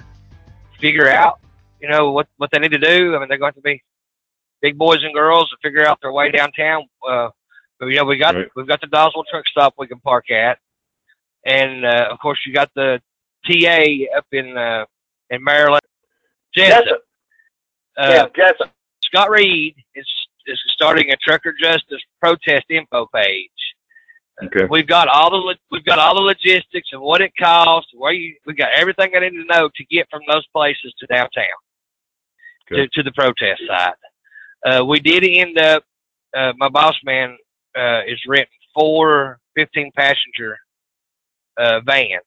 figure 0.80 1.08
out, 1.08 1.40
you 1.80 1.88
know, 1.88 2.12
what 2.12 2.28
what 2.36 2.50
they 2.52 2.58
need 2.58 2.72
to 2.72 2.78
do. 2.78 3.16
I 3.16 3.18
mean, 3.18 3.28
they're 3.28 3.38
going 3.38 3.54
to 3.54 3.60
be 3.60 3.82
big 4.62 4.78
boys 4.78 5.02
and 5.02 5.12
girls 5.12 5.50
to 5.50 5.56
figure 5.62 5.86
out 5.86 5.98
their 6.00 6.12
way 6.12 6.30
downtown. 6.30 6.84
Uh, 7.06 7.30
but 7.80 7.86
you 7.86 7.96
know, 7.96 8.04
we 8.04 8.16
got 8.16 8.34
right. 8.36 8.48
we've 8.54 8.68
got 8.68 8.80
the 8.80 8.86
Doswell 8.86 9.24
truck 9.28 9.46
stop 9.48 9.74
we 9.76 9.88
can 9.88 9.98
park 10.00 10.30
at, 10.30 10.58
and 11.44 11.84
uh, 11.84 12.08
of 12.10 12.18
course 12.20 12.38
you 12.46 12.52
got 12.52 12.70
the 12.76 13.00
TA 13.44 14.16
up 14.16 14.26
in 14.30 14.56
uh, 14.56 14.84
in 15.30 15.42
Maryland 15.42 15.82
Jessup. 16.56 17.02
Uh, 17.96 18.08
yeah, 18.10 18.26
Jessup. 18.36 18.72
Scott 19.04 19.30
Reed 19.30 19.74
is 19.94 20.06
is 20.46 20.60
starting 20.68 21.10
a 21.10 21.16
trucker 21.16 21.54
justice 21.60 22.00
protest 22.20 22.64
info 22.70 23.06
page. 23.14 23.50
Okay. 24.44 24.66
We've 24.68 24.86
got 24.86 25.08
all 25.08 25.30
the 25.30 25.56
we've 25.70 25.84
got 25.84 25.98
all 25.98 26.14
the 26.14 26.20
logistics 26.20 26.88
and 26.92 27.00
what 27.00 27.20
it 27.20 27.32
costs, 27.40 27.90
where 27.94 28.12
you 28.12 28.36
we 28.46 28.54
got 28.54 28.70
everything 28.74 29.12
I 29.16 29.20
need 29.20 29.30
to 29.30 29.44
know 29.44 29.68
to 29.74 29.84
get 29.86 30.06
from 30.10 30.20
those 30.30 30.46
places 30.48 30.94
to 30.98 31.06
downtown 31.06 31.44
Okay. 32.70 32.82
to, 32.82 32.88
to 32.88 33.02
the 33.02 33.12
protest 33.12 33.62
site. 33.66 33.94
Uh, 34.66 34.84
we 34.84 35.00
did 35.00 35.24
end 35.24 35.58
up. 35.58 35.84
Uh, 36.36 36.52
my 36.58 36.68
boss 36.68 36.94
man 37.04 37.36
uh, 37.78 38.00
is 38.06 38.20
renting 38.28 38.48
four 38.74 39.38
15 39.54 39.90
passenger 39.96 40.58
uh, 41.58 41.80
vans 41.80 42.22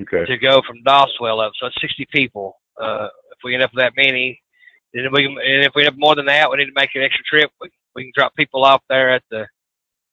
Okay. 0.00 0.24
to 0.24 0.38
go 0.38 0.62
from 0.66 0.82
Doswell 0.84 1.44
up. 1.44 1.52
So 1.60 1.66
it's 1.66 1.80
60 1.80 2.06
people. 2.12 2.58
Uh, 2.80 3.08
if 3.32 3.38
we 3.44 3.54
end 3.54 3.62
up 3.62 3.70
with 3.74 3.82
that 3.82 3.92
many, 3.96 4.40
then 4.92 5.04
we 5.12 5.22
can, 5.24 5.32
and 5.32 5.64
if 5.64 5.72
we 5.74 5.86
up 5.86 5.94
more 5.96 6.14
than 6.14 6.26
that, 6.26 6.50
we 6.50 6.56
need 6.58 6.66
to 6.66 6.72
make 6.74 6.90
an 6.94 7.02
extra 7.02 7.24
trip. 7.24 7.50
We, 7.60 7.70
we 7.94 8.04
can 8.04 8.12
drop 8.14 8.34
people 8.34 8.64
off 8.64 8.82
there 8.88 9.12
at 9.12 9.22
the 9.30 9.46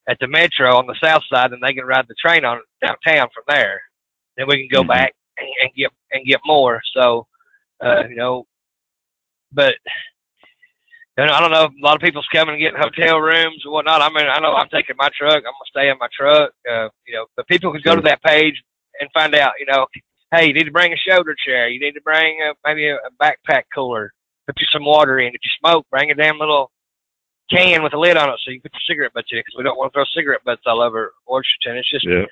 at 0.09 0.17
the 0.19 0.27
metro 0.27 0.75
on 0.75 0.85
the 0.85 0.97
south 1.01 1.23
side, 1.31 1.53
and 1.53 1.63
they 1.63 1.73
can 1.73 1.85
ride 1.85 2.05
the 2.07 2.15
train 2.15 2.43
on 2.43 2.59
downtown 2.81 3.27
from 3.33 3.43
there. 3.47 3.81
Then 4.35 4.47
we 4.47 4.57
can 4.57 4.67
go 4.71 4.83
Mhm. 4.83 4.89
back 4.89 5.13
and, 5.37 5.47
and 5.61 5.73
get 5.75 5.91
and 6.11 6.25
get 6.25 6.41
more. 6.45 6.81
So, 6.95 7.27
uh, 7.83 8.03
you 8.09 8.15
know, 8.15 8.45
but 9.51 9.75
know, 11.17 11.25
I 11.25 11.39
don't 11.39 11.51
know. 11.51 11.65
A 11.65 11.85
lot 11.85 11.95
of 11.95 12.01
people's 12.01 12.27
coming 12.33 12.55
and 12.55 12.61
getting 12.61 12.79
hotel 12.79 13.19
rooms 13.19 13.63
or 13.65 13.71
whatnot. 13.71 14.01
I 14.01 14.09
mean, 14.09 14.27
I 14.27 14.39
know 14.39 14.53
I'm 14.53 14.69
taking 14.69 14.95
my 14.97 15.09
truck. 15.17 15.37
I'm 15.37 15.43
gonna 15.43 15.69
stay 15.69 15.89
in 15.89 15.97
my 15.99 16.07
truck. 16.11 16.51
Uh, 16.69 16.89
you 17.05 17.13
know, 17.13 17.25
but 17.35 17.47
people 17.47 17.71
can 17.71 17.81
go 17.83 17.95
to 17.95 18.01
that 18.01 18.23
page 18.23 18.61
and 18.99 19.09
find 19.13 19.35
out. 19.35 19.53
You 19.59 19.67
know, 19.67 19.85
hey, 20.33 20.47
you 20.47 20.53
need 20.53 20.63
to 20.65 20.71
bring 20.71 20.93
a 20.93 20.97
shoulder 20.97 21.35
chair. 21.45 21.69
You 21.69 21.79
need 21.79 21.93
to 21.93 22.01
bring 22.01 22.37
a, 22.41 22.53
maybe 22.67 22.87
a, 22.87 22.95
a 22.95 23.11
backpack 23.21 23.63
cooler. 23.73 24.13
Put 24.47 24.59
you 24.59 24.67
some 24.71 24.85
water 24.85 25.19
in. 25.19 25.27
If 25.29 25.41
you 25.43 25.51
smoke, 25.59 25.85
bring 25.89 26.11
a 26.11 26.15
damn 26.15 26.39
little 26.39 26.71
can 27.49 27.83
with 27.83 27.93
a 27.93 27.99
lid 27.99 28.17
on 28.17 28.29
it 28.29 28.39
so 28.43 28.51
you 28.51 28.59
can 28.59 28.69
put 28.69 28.73
your 28.73 28.81
cigarette 28.95 29.13
butts 29.13 29.27
in 29.31 29.39
because 29.39 29.53
we 29.57 29.63
don't 29.63 29.77
want 29.77 29.91
to 29.91 29.97
throw 29.97 30.05
cigarette 30.15 30.43
butts 30.45 30.63
all 30.65 30.81
over 30.81 31.13
Washington. 31.27 31.77
It's 31.77 31.89
just, 31.89 32.05
Yeah. 32.07 32.25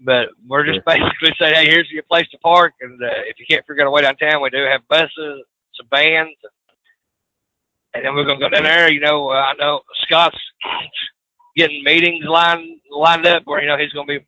but 0.00 0.28
we're 0.46 0.66
just 0.66 0.84
basically 0.84 1.34
saying, 1.38 1.54
hey, 1.54 1.66
here's 1.66 1.90
your 1.90 2.02
place 2.04 2.28
to 2.30 2.38
park, 2.38 2.72
and 2.80 3.00
uh, 3.02 3.06
if 3.26 3.38
you 3.38 3.46
can't 3.48 3.64
figure 3.66 3.82
out 3.84 3.88
a 3.88 3.90
way 3.90 4.02
downtown, 4.02 4.42
we 4.42 4.50
do 4.50 4.64
have 4.64 4.86
buses, 4.88 5.44
some 5.76 5.86
vans, 5.90 6.34
and 7.94 8.04
then 8.04 8.14
we're 8.14 8.24
gonna 8.24 8.40
go 8.40 8.48
down 8.48 8.64
there. 8.64 8.90
You 8.90 9.00
know, 9.00 9.30
uh, 9.30 9.34
I 9.34 9.52
know 9.54 9.82
Scott's 10.02 10.38
getting 11.56 11.84
meetings 11.84 12.24
lined 12.26 12.80
lined 12.90 13.26
up 13.26 13.42
where 13.44 13.62
you 13.62 13.68
know 13.68 13.76
he's 13.78 13.92
gonna 13.92 14.06
be 14.06 14.26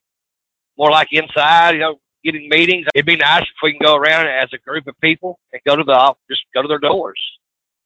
more 0.78 0.90
like 0.90 1.08
inside. 1.10 1.72
You 1.74 1.80
know, 1.80 2.00
getting 2.26 2.48
meetings. 2.48 2.86
It'd 2.94 3.06
be 3.06 3.16
nice 3.16 3.42
if 3.42 3.56
we 3.62 3.72
can 3.72 3.80
go 3.84 3.94
around 3.96 4.26
as 4.26 4.48
a 4.52 4.58
group 4.58 4.86
of 4.86 4.94
people 5.00 5.38
and 5.52 5.62
go 5.66 5.76
to 5.76 5.84
the 5.84 6.14
just 6.30 6.42
go 6.54 6.62
to 6.62 6.68
their 6.68 6.78
doors, 6.78 7.20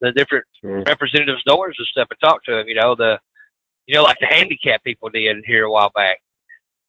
the 0.01 0.13
different 0.13 0.45
Sure. 0.61 0.83
representatives' 0.87 1.43
doors 1.45 1.77
and 1.79 1.87
stuff, 1.89 2.09
and 2.11 2.21
talk 2.21 2.43
to 2.45 2.53
them. 2.53 2.69
You 2.69 2.75
know, 2.77 2.95
the 2.95 3.19
you 3.87 3.95
know 3.95 4.03
like 4.03 4.19
the 4.21 4.27
handicap 4.27 4.83
people 4.85 5.09
did 5.11 5.45
here 5.47 5.65
a 5.65 5.71
while 5.71 5.91
back, 5.95 6.19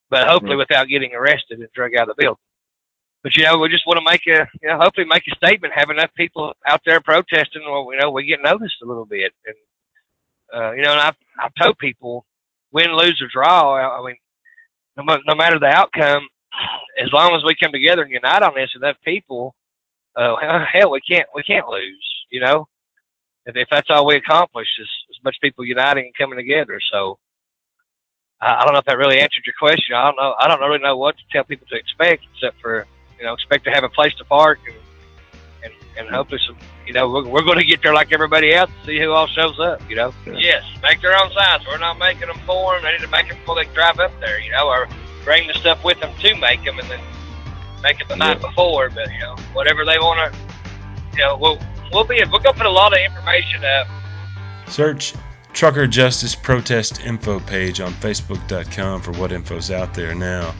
but 0.09 0.27
hopefully 0.27 0.55
Mhm. 0.55 0.59
without 0.59 0.87
getting 0.87 1.13
arrested 1.13 1.59
and 1.59 1.69
drug 1.73 1.95
out 1.95 2.09
of 2.09 2.15
the 2.15 2.21
building. 2.23 2.41
But 3.23 3.35
you 3.37 3.43
know, 3.43 3.57
we 3.59 3.69
just 3.69 3.85
want 3.85 3.99
to 3.99 4.11
make 4.11 4.25
a 4.27 4.47
you 4.61 4.67
know 4.69 4.77
hopefully 4.77 5.05
make 5.05 5.27
a 5.31 5.35
statement, 5.35 5.73
have 5.73 5.89
enough 5.91 6.13
people 6.15 6.55
out 6.67 6.81
there 6.85 6.99
protesting, 7.01 7.63
or 7.63 7.93
you 7.93 7.99
know 7.99 8.09
we 8.11 8.25
get 8.25 8.41
noticed 8.41 8.81
a 8.81 8.85
little 8.85 9.05
bit, 9.05 9.33
and 9.45 9.55
uh, 10.53 10.71
you 10.71 10.81
know, 10.81 10.91
and 10.91 11.01
I've 11.01 11.15
I've 11.39 11.53
told 11.55 11.77
people, 11.77 12.25
win, 12.71 12.93
lose 12.95 13.21
or 13.21 13.27
draw. 13.27 13.73
I 13.75 13.99
I 13.99 14.05
mean, 14.05 14.17
no, 14.97 15.17
no 15.27 15.35
matter 15.35 15.59
the 15.59 15.67
outcome, 15.67 16.27
as 17.01 17.11
long 17.11 17.35
as 17.35 17.43
we 17.43 17.55
come 17.55 17.71
together 17.71 18.03
and 18.03 18.11
unite 18.11 18.43
on 18.43 18.55
this, 18.55 18.69
enough 18.75 18.97
people, 19.03 19.55
uh, 20.15 20.35
hell, 20.73 20.91
we 20.91 21.01
can't 21.01 21.27
we 21.33 21.43
can't 21.43 21.67
lose. 21.67 22.07
You 22.29 22.41
know, 22.41 22.67
if, 23.45 23.55
if 23.55 23.67
that's 23.69 23.89
all 23.89 24.05
we 24.05 24.15
accomplish 24.15 24.67
is 24.79 24.89
as 25.09 25.23
much 25.23 25.37
people 25.41 25.65
uniting 25.65 26.05
and 26.05 26.17
coming 26.17 26.37
together. 26.37 26.79
So 26.91 27.19
I, 28.41 28.55
I 28.55 28.65
don't 28.65 28.73
know 28.73 28.79
if 28.79 28.85
that 28.85 28.97
really 28.97 29.19
answered 29.19 29.43
your 29.45 29.55
question. 29.59 29.95
I 29.95 30.03
don't 30.05 30.17
know. 30.17 30.35
I 30.39 30.47
don't 30.47 30.59
really 30.59 30.79
know 30.79 30.97
what 30.97 31.17
to 31.17 31.23
tell 31.31 31.43
people 31.43 31.67
to 31.69 31.75
expect, 31.75 32.23
except 32.33 32.59
for 32.61 32.85
you 33.17 33.25
know, 33.25 33.33
expect 33.33 33.63
to 33.65 33.71
have 33.71 33.83
a 33.83 33.89
place 33.89 34.13
to 34.15 34.25
park 34.25 34.59
and 34.65 34.75
and, 35.63 35.73
and 35.97 36.09
hopefully 36.09 36.41
some. 36.45 36.57
You 36.87 36.93
know, 36.93 37.09
we're, 37.09 37.27
we're 37.27 37.43
going 37.43 37.59
to 37.59 37.65
get 37.65 37.83
there 37.83 37.93
like 37.93 38.11
everybody 38.11 38.53
else 38.53 38.71
and 38.77 38.85
see 38.87 38.99
who 38.99 39.11
all 39.11 39.27
shows 39.27 39.59
up. 39.59 39.87
You 39.89 39.95
know. 39.95 40.13
Yeah. 40.25 40.33
Yes, 40.37 40.63
make 40.81 41.01
their 41.01 41.15
own 41.15 41.31
signs. 41.31 41.63
We're 41.67 41.77
not 41.77 41.99
making 41.99 42.27
them 42.27 42.39
for 42.45 42.73
them. 42.73 42.83
They 42.83 42.93
need 42.93 43.01
to 43.01 43.07
make 43.07 43.29
them 43.29 43.37
before 43.37 43.55
they 43.55 43.71
drive 43.73 43.99
up 43.99 44.11
there. 44.19 44.39
You 44.39 44.51
know, 44.51 44.67
or 44.67 44.87
bring 45.23 45.47
the 45.47 45.53
stuff 45.55 45.83
with 45.83 45.99
them 45.99 46.13
to 46.19 46.35
make 46.35 46.63
them, 46.63 46.79
and 46.79 46.89
then 46.89 46.99
make 47.81 47.99
it 47.99 48.07
the 48.07 48.15
Yeah. 48.15 48.33
night 48.33 48.41
before. 48.41 48.89
But 48.89 49.11
you 49.11 49.19
know, 49.19 49.35
whatever 49.53 49.85
they 49.85 49.97
want 49.99 50.33
to, 50.33 50.39
you 51.13 51.23
know, 51.23 51.37
we'll 51.37 51.59
we'll 51.91 52.03
be 52.03 52.15
we're 52.31 52.39
going 52.39 52.43
to 52.43 52.53
put 52.53 52.65
a 52.65 52.69
lot 52.69 52.93
of 52.93 52.99
information 52.99 53.63
up. 53.63 53.87
Search 54.67 55.13
Trucker 55.53 55.85
Justice 55.87 56.33
Protest 56.33 57.01
Info 57.01 57.39
page 57.41 57.81
on 57.81 57.91
Facebook.com 57.93 59.01
for 59.01 59.11
what 59.13 59.31
info's 59.31 59.69
out 59.69 59.93
there 59.93 60.15
now. 60.15 60.53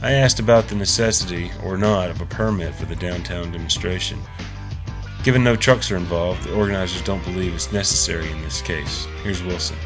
I 0.00 0.12
asked 0.12 0.38
about 0.38 0.68
the 0.68 0.76
necessity, 0.76 1.50
or 1.64 1.76
not, 1.76 2.08
of 2.08 2.20
a 2.20 2.26
permit 2.26 2.72
for 2.74 2.84
the 2.84 2.94
downtown 2.94 3.50
demonstration. 3.50 4.20
Given 5.24 5.42
no 5.42 5.56
trucks 5.56 5.90
are 5.90 5.96
involved, 5.96 6.44
the 6.44 6.54
organizers 6.54 7.02
don't 7.02 7.24
believe 7.24 7.52
it's 7.52 7.72
necessary 7.72 8.30
in 8.30 8.40
this 8.42 8.62
case. 8.62 9.08
Here's 9.24 9.42
Wilson. 9.42 9.76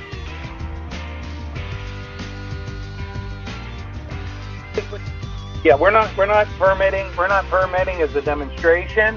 Yeah, 5.64 5.76
we're 5.76 5.92
not 5.92 6.16
we're 6.16 6.26
not 6.26 6.48
permitting 6.58 7.06
we're 7.16 7.28
not 7.28 7.44
permitting 7.46 8.02
as 8.02 8.14
a 8.16 8.22
demonstration. 8.22 9.16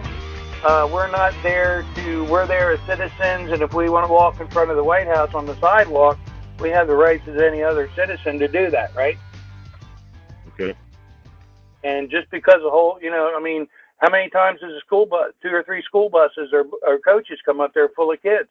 Uh, 0.63 0.87
we're 0.91 1.09
not 1.09 1.33
there 1.41 1.83
to 1.95 2.23
we're 2.25 2.45
there 2.45 2.71
as 2.71 2.79
citizens, 2.81 3.51
and 3.51 3.61
if 3.63 3.73
we 3.73 3.89
want 3.89 4.05
to 4.05 4.13
walk 4.13 4.39
in 4.39 4.47
front 4.47 4.69
of 4.69 4.77
the 4.77 4.83
White 4.83 5.07
House 5.07 5.33
on 5.33 5.45
the 5.47 5.55
sidewalk, 5.59 6.19
we 6.59 6.69
have 6.69 6.87
the 6.87 6.93
rights 6.95 7.23
as 7.27 7.41
any 7.41 7.63
other 7.63 7.89
citizen 7.95 8.37
to 8.39 8.47
do 8.47 8.69
that, 8.69 8.95
right? 8.95 9.17
Okay. 10.49 10.75
And 11.83 12.09
just 12.11 12.29
because 12.29 12.61
the 12.63 12.69
whole, 12.69 12.99
you 13.01 13.09
know, 13.09 13.35
I 13.35 13.41
mean, 13.41 13.67
how 13.97 14.09
many 14.11 14.29
times 14.29 14.59
does 14.59 14.71
a 14.71 14.79
school 14.79 15.05
bus, 15.05 15.33
two 15.41 15.49
or 15.49 15.63
three 15.63 15.81
school 15.81 16.09
buses 16.09 16.49
or, 16.53 16.65
or 16.85 16.99
coaches 16.99 17.39
come 17.45 17.59
up 17.59 17.73
there 17.73 17.89
full 17.89 18.11
of 18.11 18.21
kids, 18.21 18.49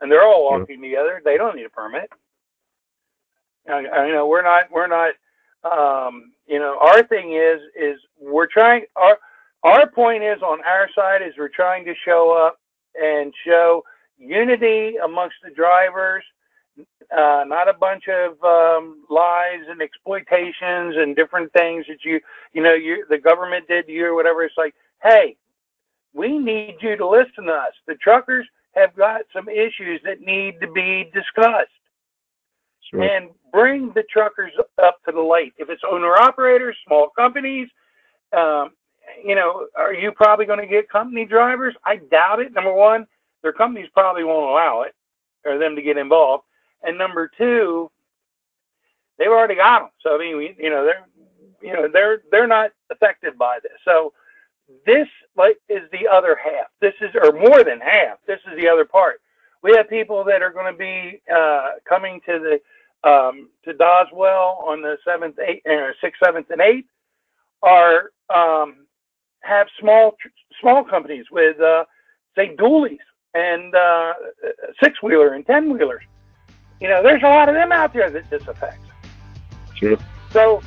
and 0.00 0.10
they're 0.12 0.22
all 0.22 0.50
Yeah. 0.50 0.58
walking 0.58 0.82
together? 0.82 1.22
They 1.24 1.36
don't 1.38 1.56
need 1.56 1.66
a 1.66 1.70
permit. 1.70 2.10
I, 3.68 3.84
I, 3.86 4.06
you 4.06 4.12
know, 4.12 4.26
we're 4.26 4.42
not, 4.42 4.70
we're 4.70 4.86
not, 4.86 5.14
um, 5.64 6.32
you 6.46 6.58
know, 6.58 6.78
our 6.80 7.02
thing 7.04 7.32
is, 7.34 7.60
is 7.80 7.98
we're 8.20 8.46
trying. 8.46 8.84
Our 8.96 9.18
our 9.62 9.90
point 9.90 10.22
is 10.22 10.42
on 10.42 10.60
our 10.64 10.88
side 10.94 11.22
is 11.22 11.34
we're 11.38 11.48
trying 11.48 11.84
to 11.86 11.94
show 12.04 12.32
up 12.32 12.60
and 12.94 13.32
show 13.44 13.82
unity 14.18 14.96
amongst 15.04 15.36
the 15.42 15.50
drivers 15.50 16.22
uh, 17.16 17.44
not 17.46 17.68
a 17.68 17.72
bunch 17.74 18.04
of 18.08 18.42
um, 18.42 19.04
lies 19.08 19.60
and 19.68 19.80
exploitations 19.80 20.96
and 20.96 21.14
different 21.16 21.52
things 21.52 21.84
that 21.88 21.98
you 22.04 22.20
you 22.52 22.62
know 22.62 22.74
you 22.74 23.04
the 23.08 23.18
government 23.18 23.66
did 23.68 23.86
to 23.86 23.92
you 23.92 24.06
or 24.06 24.14
whatever. 24.14 24.42
It's 24.44 24.56
like, 24.56 24.74
hey, 25.02 25.36
we 26.12 26.38
need 26.38 26.76
you 26.80 26.96
to 26.96 27.08
listen 27.08 27.44
to 27.44 27.52
us. 27.52 27.72
The 27.86 27.94
truckers 27.96 28.46
have 28.74 28.94
got 28.96 29.22
some 29.32 29.48
issues 29.48 30.00
that 30.04 30.20
need 30.20 30.60
to 30.60 30.70
be 30.72 31.10
discussed 31.14 31.70
Sure. 32.90 33.02
and 33.02 33.30
bring 33.56 33.90
the 33.94 34.02
truckers 34.02 34.52
up 34.84 35.02
to 35.06 35.12
the 35.12 35.20
light. 35.20 35.54
If 35.56 35.70
it's 35.70 35.80
owner 35.90 36.14
operators, 36.14 36.76
small 36.86 37.08
companies, 37.16 37.68
um, 38.36 38.72
you 39.24 39.34
know, 39.34 39.66
are 39.74 39.94
you 39.94 40.12
probably 40.12 40.44
going 40.44 40.60
to 40.60 40.66
get 40.66 40.90
company 40.90 41.24
drivers? 41.24 41.74
I 41.82 41.96
doubt 41.96 42.40
it. 42.40 42.52
Number 42.52 42.74
one, 42.74 43.06
their 43.42 43.54
companies 43.54 43.88
probably 43.94 44.24
won't 44.24 44.50
allow 44.50 44.82
it 44.82 44.94
or 45.46 45.56
them 45.56 45.74
to 45.74 45.80
get 45.80 45.96
involved. 45.96 46.44
And 46.82 46.98
number 46.98 47.30
two, 47.38 47.90
they've 49.18 49.28
already 49.28 49.54
got 49.54 49.80
them. 49.80 49.90
So 50.02 50.14
I 50.14 50.18
mean, 50.18 50.36
we, 50.36 50.54
you 50.58 50.68
know, 50.68 50.84
they're 50.84 51.06
you 51.62 51.72
know 51.72 51.88
they're 51.90 52.20
they're 52.30 52.46
not 52.46 52.72
affected 52.90 53.38
by 53.38 53.58
this. 53.62 53.72
So 53.86 54.12
this 54.84 55.08
like 55.34 55.56
is 55.70 55.88
the 55.92 56.06
other 56.06 56.36
half. 56.36 56.66
This 56.82 56.92
is 57.00 57.10
or 57.14 57.32
more 57.32 57.64
than 57.64 57.80
half. 57.80 58.18
This 58.26 58.40
is 58.52 58.58
the 58.58 58.68
other 58.68 58.84
part. 58.84 59.22
We 59.62 59.74
have 59.76 59.88
people 59.88 60.24
that 60.24 60.42
are 60.42 60.52
going 60.52 60.70
to 60.70 60.78
be 60.78 61.22
uh, 61.34 61.70
coming 61.88 62.20
to 62.26 62.38
the 62.38 62.60
um, 63.06 63.48
to 63.64 63.72
Doswell 63.72 64.62
on 64.66 64.82
the 64.82 64.96
seventh, 65.04 65.38
eight, 65.38 65.62
uh, 65.68 65.92
sixth, 66.00 66.20
seventh, 66.22 66.50
and 66.50 66.60
eighth. 66.60 66.88
Are 67.62 68.10
um, 68.34 68.86
have 69.42 69.68
small 69.80 70.16
small 70.60 70.84
companies 70.84 71.26
with 71.30 71.60
uh, 71.60 71.84
say 72.36 72.54
dualies 72.56 72.98
and 73.34 73.74
uh, 73.74 74.12
six 74.82 75.02
wheeler 75.02 75.34
and 75.34 75.46
ten 75.46 75.72
wheelers. 75.72 76.02
You 76.80 76.88
know, 76.88 77.02
there's 77.02 77.22
a 77.22 77.28
lot 77.28 77.48
of 77.48 77.54
them 77.54 77.72
out 77.72 77.92
there 77.92 78.10
that 78.10 78.28
this 78.28 78.46
affects. 78.46 78.86
Sure. 79.74 79.96
So 80.30 80.62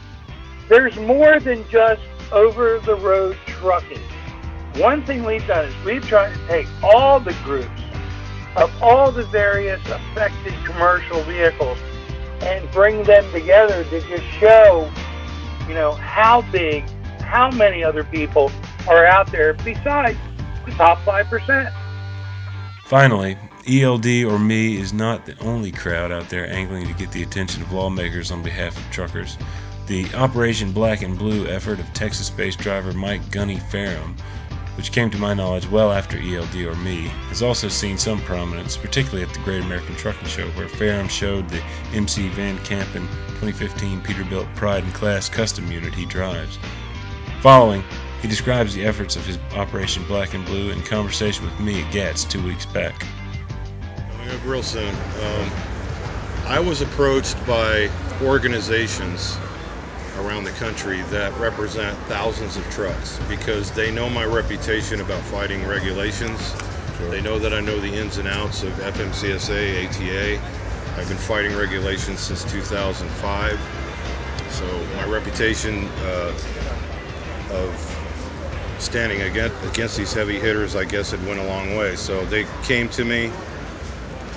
there's 0.68 0.96
more 0.98 1.40
than 1.40 1.68
just 1.70 2.02
over 2.32 2.80
the 2.80 2.96
road 2.96 3.38
trucking. 3.46 4.02
One 4.76 5.04
thing 5.04 5.24
we've 5.24 5.46
done 5.46 5.66
is 5.66 5.86
we've 5.86 6.06
tried 6.08 6.34
to 6.34 6.48
take 6.48 6.68
all 6.82 7.20
the 7.20 7.34
groups 7.44 7.82
of 8.56 8.72
all 8.82 9.12
the 9.12 9.26
various 9.26 9.82
affected 9.90 10.54
commercial 10.66 11.22
vehicles 11.24 11.78
and 12.42 12.70
bring 12.72 13.04
them 13.04 13.30
together 13.32 13.84
to 13.86 14.02
just 14.02 14.24
show, 14.40 14.92
you 15.68 15.74
know, 15.74 15.94
how 15.94 16.42
big, 16.52 16.84
how 17.22 17.52
many 17.52 17.84
other 17.84 18.04
people 18.04 18.52
are 18.88 19.06
out 19.06 19.32
there 19.32 19.54
besides 19.54 20.18
the 20.66 20.72
top 20.72 20.98
5%. 21.00 21.74
Finally, 22.86 23.38
ELD 23.68 24.08
or 24.26 24.40
me 24.40 24.78
is 24.78 24.94
not 24.94 25.26
the 25.26 25.38
only 25.42 25.72
crowd 25.72 26.12
out 26.12 26.30
there 26.30 26.50
angling 26.50 26.88
to 26.88 26.94
get 26.94 27.12
the 27.12 27.22
attention 27.22 27.62
of 27.62 27.72
lawmakers 27.72 28.32
on 28.32 28.42
behalf 28.42 28.76
of 28.76 28.92
truckers. 28.92 29.38
The 29.86 30.12
Operation 30.16 30.72
Black 30.72 31.02
and 31.02 31.18
Blue 31.18 31.48
effort 31.48 31.80
of 31.80 31.94
Texas 31.94 32.30
based 32.30 32.60
driver 32.60 32.94
Mike 32.94 33.30
Gunny 33.32 33.60
Ferrum, 33.60 34.16
which 34.80 34.94
came 34.94 35.10
to 35.10 35.18
my 35.18 35.34
knowledge 35.34 35.68
well 35.68 35.92
after 35.92 36.18
ELD 36.18 36.56
or 36.56 36.74
me, 36.76 37.10
has 37.28 37.44
also 37.44 37.68
seen 37.68 37.98
some 37.98 38.22
prominence, 38.22 38.78
particularly 38.78 39.22
at 39.22 39.34
the 39.34 39.40
Great 39.42 39.62
American 39.62 39.94
Trucking 39.98 40.30
Show, 40.30 40.48
where 40.52 40.70
Ferrum 40.70 41.10
showed 41.10 41.50
the 41.50 41.62
MC 41.92 42.30
Van 42.30 42.58
Campen 42.60 43.06
2015 43.42 44.00
Peterbilt 44.00 44.56
Pride 44.56 44.86
and 44.86 44.94
Class 44.94 45.28
custom 45.28 45.70
unit 45.70 45.94
he 45.94 46.06
drives. 46.06 46.58
Following, 47.42 47.84
he 48.22 48.30
describes 48.30 48.74
the 48.74 48.86
efforts 48.86 49.18
of 49.18 49.26
his 49.26 49.38
Operation 49.54 50.06
Black 50.08 50.34
and 50.34 50.46
Blue 50.46 50.72
in 50.72 50.82
conversation 50.84 51.44
with 51.44 51.60
me 51.60 51.84
at 51.84 51.92
GATS 51.92 52.24
two 52.24 52.42
weeks 52.42 52.66
back. 52.66 53.06
Coming 54.14 54.30
up 54.30 54.46
real 54.46 54.64
soon. 54.64 54.96
Um, 54.96 55.52
I 56.46 56.62
was 56.62 56.80
approached 56.80 57.36
by 57.46 57.90
organizations 58.22 59.38
around 60.20 60.44
the 60.44 60.52
country 60.52 61.02
that 61.04 61.36
represent 61.40 61.98
thousands 62.08 62.58
of 62.58 62.64
trucks 62.70 63.20
because 63.30 63.72
they 63.72 63.92
know 63.92 64.10
my 64.10 64.26
reputation 64.26 65.02
about 65.02 65.22
fighting 65.24 65.66
regulations. 65.68 66.54
They 67.10 67.22
know 67.22 67.40
that 67.40 67.54
I 67.54 67.62
know 67.62 67.80
the 67.80 67.94
ins 67.94 68.18
and 68.18 68.28
outs 68.28 68.64
of 68.64 68.74
FMCSA, 68.74 69.88
ATA. 69.88 70.42
I've 71.00 71.08
been 71.08 71.18
fighting 71.18 71.56
regulations 71.56 72.20
since 72.20 72.44
2005. 72.52 73.60
So 74.50 74.66
my 74.96 75.06
reputation 75.06 75.88
uh, 76.02 76.34
of 77.52 78.00
standing 78.80 79.22
against, 79.22 79.56
against 79.74 79.98
these 79.98 80.14
heavy 80.14 80.40
hitters, 80.40 80.76
I 80.76 80.86
guess, 80.86 81.14
it 81.14 81.22
went 81.22 81.40
a 81.40 81.46
long 81.46 81.76
way. 81.76 81.96
So 81.96 82.26
they 82.26 82.46
came 82.64 82.90
to 82.90 83.06
me. 83.06 83.28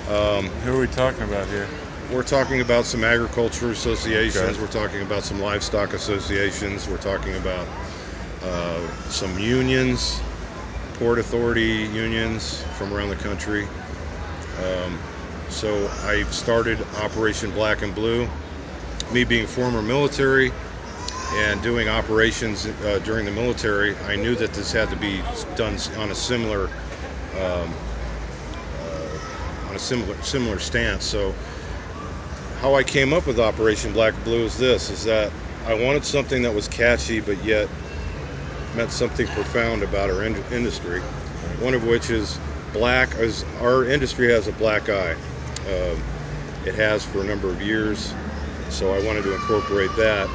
Um, 0.07 0.47
Who 0.63 0.75
are 0.75 0.79
we 0.79 0.87
talking 0.87 1.23
about 1.23 1.47
here? 1.47 1.67
We're 2.13 2.21
talking 2.23 2.61
about 2.61 2.85
some 2.85 3.03
agriculture 3.03 3.71
associations. 3.71 4.35
Okay. 4.37 4.61
We're 4.61 4.67
talking 4.67 5.01
about 5.01 5.23
some 5.23 5.41
livestock 5.41 5.93
associations. 5.93 6.87
We're 6.87 6.97
talking 6.97 7.35
about 7.35 7.67
uh, 8.43 8.87
some 9.09 9.37
unions, 9.39 10.21
port 10.93 11.17
authority 11.17 11.89
unions 11.91 12.61
from 12.77 12.93
around 12.93 13.09
the 13.09 13.15
country. 13.15 13.67
Um, 14.63 14.99
so 15.49 15.87
I 16.03 16.23
started 16.29 16.79
Operation 16.97 17.49
Black 17.51 17.81
and 17.81 17.95
Blue. 17.95 18.29
Me 19.11 19.23
being 19.23 19.47
former 19.47 19.81
military 19.81 20.51
and 21.33 21.61
doing 21.63 21.89
operations 21.89 22.67
uh, 22.67 23.01
during 23.03 23.25
the 23.25 23.31
military, 23.31 23.95
I 23.97 24.15
knew 24.15 24.35
that 24.35 24.53
this 24.53 24.71
had 24.71 24.89
to 24.89 24.95
be 24.97 25.21
done 25.55 25.77
on 25.97 26.11
a 26.11 26.15
similar 26.15 26.65
um, 27.39 27.73
uh, 28.81 29.67
on 29.69 29.75
a 29.75 29.79
similar 29.79 30.21
similar 30.21 30.59
stance. 30.59 31.03
So 31.03 31.33
how 32.63 32.75
I 32.75 32.83
came 32.83 33.11
up 33.11 33.27
with 33.27 33.41
Operation 33.41 33.91
Black 33.91 34.13
Blue 34.23 34.45
is 34.45 34.57
this: 34.57 34.89
is 34.89 35.03
that 35.03 35.33
I 35.65 35.73
wanted 35.73 36.05
something 36.05 36.41
that 36.43 36.55
was 36.55 36.69
catchy 36.69 37.19
but 37.19 37.43
yet 37.43 37.67
meant 38.73 38.89
something 38.89 39.27
profound 39.27 39.83
about 39.83 40.09
our 40.09 40.23
in- 40.23 40.41
industry. 40.49 41.01
One 41.59 41.73
of 41.73 41.85
which 41.85 42.09
is 42.09 42.39
black. 42.71 43.15
As 43.15 43.43
our 43.59 43.83
industry 43.83 44.31
has 44.31 44.47
a 44.47 44.53
black 44.53 44.87
eye, 44.87 45.11
um, 45.11 46.01
it 46.65 46.73
has 46.75 47.03
for 47.03 47.19
a 47.19 47.25
number 47.25 47.49
of 47.49 47.61
years. 47.61 48.13
So 48.69 48.93
I 48.93 49.05
wanted 49.05 49.23
to 49.23 49.33
incorporate 49.33 49.93
that. 49.97 50.29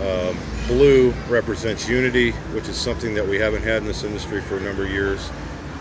Um, 0.00 0.34
blue 0.68 1.10
represents 1.28 1.86
unity, 1.86 2.30
which 2.54 2.70
is 2.70 2.78
something 2.78 3.12
that 3.12 3.28
we 3.28 3.36
haven't 3.36 3.62
had 3.62 3.82
in 3.82 3.84
this 3.84 4.04
industry 4.04 4.40
for 4.40 4.56
a 4.56 4.60
number 4.60 4.84
of 4.84 4.90
years. 4.90 5.30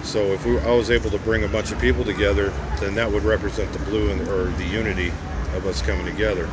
So 0.04 0.34
if 0.34 0.46
we, 0.46 0.60
I 0.60 0.76
was 0.76 0.92
able 0.92 1.10
to 1.12 1.20
bring 1.20 1.46
a 1.46 1.48
bunch 1.48 1.72
of 1.72 1.80
people 1.80 2.04
together, 2.04 2.50
then 2.82 2.94
that 2.96 3.10
would 3.10 3.24
represent 3.24 3.72
the 3.72 3.80
blue 3.80 4.12
and, 4.12 4.28
or 4.28 4.48
the 4.58 4.66
unity 4.66 5.14
of 5.56 5.66
us 5.66 5.82
coming 5.82 6.06
together. 6.06 6.50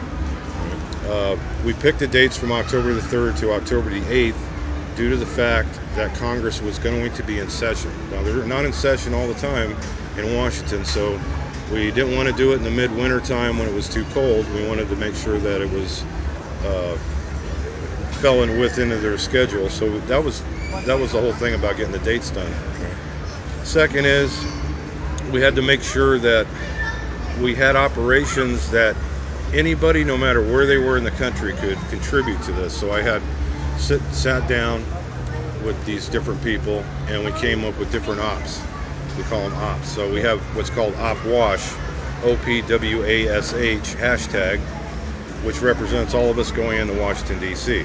Uh, 1.06 1.36
we 1.64 1.72
picked 1.74 1.98
the 1.98 2.06
dates 2.06 2.36
from 2.36 2.52
October 2.52 2.92
the 2.92 3.00
3rd 3.00 3.38
to 3.38 3.52
October 3.52 3.90
the 3.90 4.00
8th 4.02 4.36
due 4.96 5.08
to 5.08 5.16
the 5.16 5.26
fact 5.26 5.80
that 5.94 6.14
Congress 6.14 6.60
was 6.60 6.78
going 6.78 7.12
to 7.12 7.22
be 7.22 7.38
in 7.38 7.48
session. 7.48 7.90
Now, 8.10 8.22
they're 8.22 8.44
not 8.44 8.64
in 8.64 8.72
session 8.72 9.14
all 9.14 9.26
the 9.26 9.34
time 9.34 9.76
in 10.18 10.34
Washington, 10.36 10.84
so 10.84 11.18
we 11.72 11.90
didn't 11.90 12.16
want 12.16 12.28
to 12.28 12.34
do 12.34 12.52
it 12.52 12.56
in 12.56 12.64
the 12.64 12.70
midwinter 12.70 13.20
time 13.20 13.58
when 13.58 13.68
it 13.68 13.74
was 13.74 13.88
too 13.88 14.04
cold. 14.06 14.46
We 14.54 14.66
wanted 14.66 14.88
to 14.88 14.96
make 14.96 15.14
sure 15.14 15.38
that 15.38 15.60
it 15.60 15.70
was 15.70 16.04
uh, 16.64 16.96
fell 18.20 18.42
in 18.42 18.58
within 18.58 18.88
their 18.88 19.16
schedule. 19.18 19.68
So 19.68 19.98
that 20.00 20.22
was 20.22 20.42
that 20.84 20.98
was 20.98 21.12
the 21.12 21.20
whole 21.20 21.32
thing 21.32 21.54
about 21.54 21.76
getting 21.76 21.92
the 21.92 21.98
dates 22.00 22.30
done. 22.30 22.52
Second 23.64 24.06
is 24.06 24.44
we 25.30 25.40
had 25.40 25.54
to 25.54 25.62
make 25.62 25.82
sure 25.82 26.18
that 26.18 26.46
we 27.42 27.54
had 27.54 27.76
operations 27.76 28.70
that 28.70 28.96
anybody, 29.52 30.04
no 30.04 30.16
matter 30.16 30.42
where 30.42 30.66
they 30.66 30.78
were 30.78 30.96
in 30.96 31.04
the 31.04 31.10
country, 31.12 31.52
could 31.54 31.78
contribute 31.90 32.42
to 32.42 32.52
this. 32.52 32.78
So 32.78 32.92
I 32.92 33.02
had 33.02 33.22
sit, 33.78 34.00
sat 34.12 34.48
down 34.48 34.84
with 35.64 35.82
these 35.84 36.08
different 36.08 36.42
people, 36.42 36.84
and 37.08 37.24
we 37.24 37.32
came 37.40 37.64
up 37.64 37.78
with 37.78 37.90
different 37.92 38.20
ops. 38.20 38.62
We 39.16 39.24
call 39.24 39.48
them 39.48 39.58
ops. 39.58 39.88
So 39.88 40.12
we 40.12 40.20
have 40.22 40.40
what's 40.56 40.70
called 40.70 40.94
Op 40.96 41.22
Wash, 41.26 41.72
O 42.24 42.38
P 42.44 42.62
W 42.62 43.04
A 43.04 43.28
S 43.28 43.54
H 43.54 43.96
hashtag, 43.96 44.60
which 45.44 45.60
represents 45.60 46.14
all 46.14 46.30
of 46.30 46.38
us 46.38 46.50
going 46.50 46.78
into 46.80 46.94
Washington 46.94 47.40
D.C. 47.40 47.82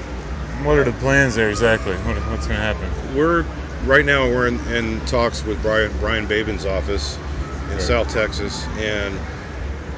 What 0.62 0.78
are 0.78 0.84
the 0.84 0.92
plans 0.92 1.34
there 1.34 1.50
exactly? 1.50 1.94
What, 1.98 2.16
what's 2.30 2.46
going 2.46 2.58
to 2.60 2.64
happen? 2.66 3.16
We're 3.16 3.44
right 3.84 4.04
now 4.04 4.26
we're 4.28 4.46
in, 4.48 4.60
in 4.68 5.04
talks 5.06 5.44
with 5.44 5.60
Brian 5.62 5.92
Brian 5.98 6.26
Babin's 6.26 6.66
office 6.66 7.18
in 7.66 7.72
Okay. 7.72 7.80
South 7.80 8.08
Texas, 8.12 8.66
and 8.78 9.18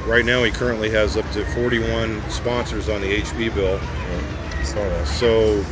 right 0.06 0.24
now 0.24 0.42
he 0.44 0.50
currently 0.50 0.90
has 0.90 1.16
up 1.16 1.30
to 1.32 1.44
41 1.46 2.22
sponsors 2.30 2.88
on 2.88 3.00
the 3.00 3.20
HB 3.20 3.54
bill. 3.54 3.78
Yeah. 3.78 5.04
So, 5.04 5.64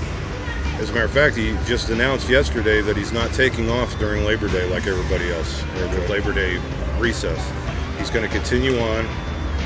as 0.78 0.90
a 0.90 0.92
matter 0.92 1.04
of 1.04 1.10
fact, 1.10 1.36
he 1.36 1.56
just 1.66 1.90
announced 1.90 2.28
yesterday 2.28 2.80
that 2.80 2.96
he's 2.96 3.12
not 3.12 3.32
taking 3.32 3.68
off 3.70 3.98
during 3.98 4.24
Labor 4.24 4.48
Day 4.48 4.68
like 4.70 4.86
everybody 4.86 5.30
else, 5.30 5.62
or 5.62 5.88
the 5.88 6.06
Labor 6.08 6.32
Day 6.32 6.58
recess. 6.98 7.52
He's 7.98 8.10
going 8.10 8.26
to 8.26 8.34
continue 8.34 8.78
on. 8.78 9.06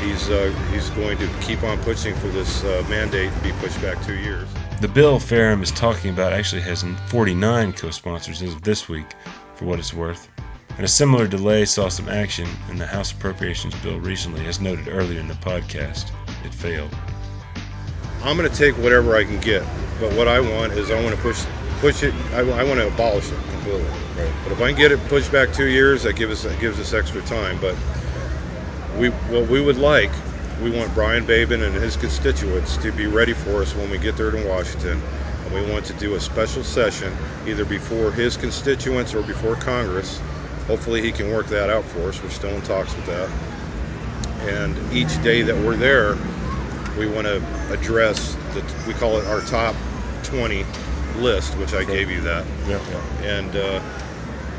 He's 0.03 0.29
uh, 0.31 0.53
he's 0.71 0.91
going 0.91 1.19
to 1.19 1.29
keep 1.41 1.63
on 1.63 1.79
pushing 1.79 2.15
for 2.17 2.29
this 2.29 2.65
uh, 2.65 2.85
mandate 2.89 3.33
to 3.33 3.41
be 3.41 3.53
pushed 3.53 3.81
back 3.81 4.03
two 4.05 4.17
years. 4.17 4.49
The 4.81 4.89
bill 4.89 5.19
Ferrum 5.19 5.63
is 5.63 5.71
talking 5.73 6.11
about 6.11 6.33
actually 6.33 6.63
has 6.63 6.85
49 7.09 7.73
co 7.73 7.91
sponsors 7.91 8.43
as 8.43 8.53
of 8.53 8.63
this 8.63 8.89
week, 8.89 9.07
for 9.55 9.65
what 9.65 9.79
it's 9.79 9.95
worth. 9.95 10.29
And 10.79 10.85
a 10.85 10.89
similar 10.89 11.27
delay 11.27 11.65
saw 11.65 11.89
some 11.89 12.09
action 12.09 12.49
in 12.71 12.79
the 12.79 12.87
House 12.87 13.11
Appropriations 13.11 13.75
Bill 13.83 13.99
recently, 13.99 14.47
as 14.47 14.61
noted 14.61 14.87
earlier 14.87 15.19
in 15.19 15.27
the 15.27 15.35
podcast. 15.35 16.13
It 16.45 16.55
failed. 16.55 16.97
I'm 18.23 18.37
going 18.37 18.49
to 18.49 18.57
take 18.57 18.79
whatever 18.79 19.17
I 19.17 19.25
can 19.25 19.41
get, 19.41 19.65
but 19.99 20.13
what 20.15 20.29
I 20.29 20.39
want 20.39 20.75
is 20.75 20.93
I 20.93 21.03
want 21.03 21.17
to 21.17 21.21
push 21.21 21.45
push 21.81 22.05
it. 22.05 22.15
I, 22.33 22.43
I 22.43 22.63
want 22.63 22.79
to 22.79 22.87
abolish 22.87 23.33
it 23.33 23.39
completely. 23.51 23.83
Right. 24.17 24.33
But 24.45 24.53
if 24.53 24.61
I 24.61 24.69
can 24.69 24.79
get 24.79 24.93
it 24.93 25.01
pushed 25.09 25.33
back 25.33 25.53
two 25.53 25.67
years, 25.67 26.05
that 26.05 26.15
gives 26.15 26.45
us 26.45 26.53
that 26.53 26.61
gives 26.61 26.79
us 26.79 26.95
extra 26.95 27.23
time. 27.23 27.59
But 27.61 27.75
we 28.97 29.09
what 29.35 29.49
we 29.49 29.61
would 29.61 29.79
like, 29.79 30.13
we 30.63 30.71
want 30.71 30.95
Brian 30.95 31.27
Babin 31.27 31.63
and 31.63 31.75
his 31.75 31.97
constituents 31.97 32.77
to 32.77 32.93
be 32.93 33.09
ready 33.09 33.33
for 33.33 33.63
us 33.63 33.75
when 33.75 33.91
we 33.91 33.99
get 33.99 34.17
there 34.17 34.31
to 34.31 34.47
Washington, 34.47 35.03
and 35.45 35.53
we 35.53 35.73
want 35.73 35.85
to 35.87 35.93
do 35.95 36.15
a 36.15 36.21
special 36.21 36.63
session 36.63 37.13
either 37.49 37.65
before 37.65 38.13
his 38.13 38.37
constituents 38.37 39.13
or 39.13 39.25
before 39.25 39.57
Congress. 39.57 40.21
Hopefully, 40.69 41.03
he 41.03 41.11
can 41.11 41.33
work 41.33 41.47
that 41.49 41.71
out 41.71 41.85
for 41.85 42.09
us. 42.09 42.23
We're 42.23 42.31
still 42.31 42.51
in 42.51 42.63
talks 42.63 42.95
with 42.95 43.07
that. 43.07 43.29
And 44.43 44.77
each 44.93 45.21
day 45.23 45.43
that 45.43 45.57
we're 45.57 45.77
there, 45.77 46.17
we 46.97 47.09
want 47.09 47.27
to 47.27 47.43
address 47.73 48.35
the 48.55 48.63
we 48.87 48.95
call 48.95 49.19
it 49.19 49.27
our 49.27 49.41
top 49.41 49.75
20 50.25 50.65
list, 51.17 51.57
which 51.59 51.75
I 51.75 51.85
gave 51.85 52.11
you 52.11 52.21
that. 52.21 52.47
Yeah. 52.69 52.79
And 53.23 53.57
uh, 53.57 53.83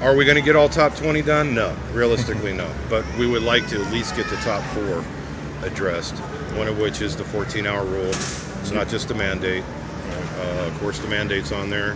are 0.01 0.15
we 0.15 0.25
going 0.25 0.35
to 0.35 0.41
get 0.41 0.55
all 0.55 0.67
top 0.67 0.95
20 0.95 1.21
done? 1.21 1.53
No, 1.53 1.75
realistically, 1.93 2.53
no. 2.53 2.69
But 2.89 3.05
we 3.17 3.27
would 3.27 3.43
like 3.43 3.67
to 3.67 3.81
at 3.81 3.91
least 3.91 4.15
get 4.15 4.27
the 4.29 4.37
top 4.37 4.63
four 4.73 5.03
addressed. 5.61 6.15
One 6.55 6.67
of 6.67 6.79
which 6.79 7.01
is 7.01 7.15
the 7.15 7.23
14-hour 7.23 7.85
rule. 7.85 8.09
It's 8.09 8.71
not 8.71 8.89
just 8.89 9.11
a 9.11 9.15
mandate. 9.15 9.63
Uh, 10.39 10.65
of 10.67 10.79
course, 10.79 10.99
the 10.99 11.07
mandate's 11.07 11.51
on 11.51 11.69
there. 11.69 11.95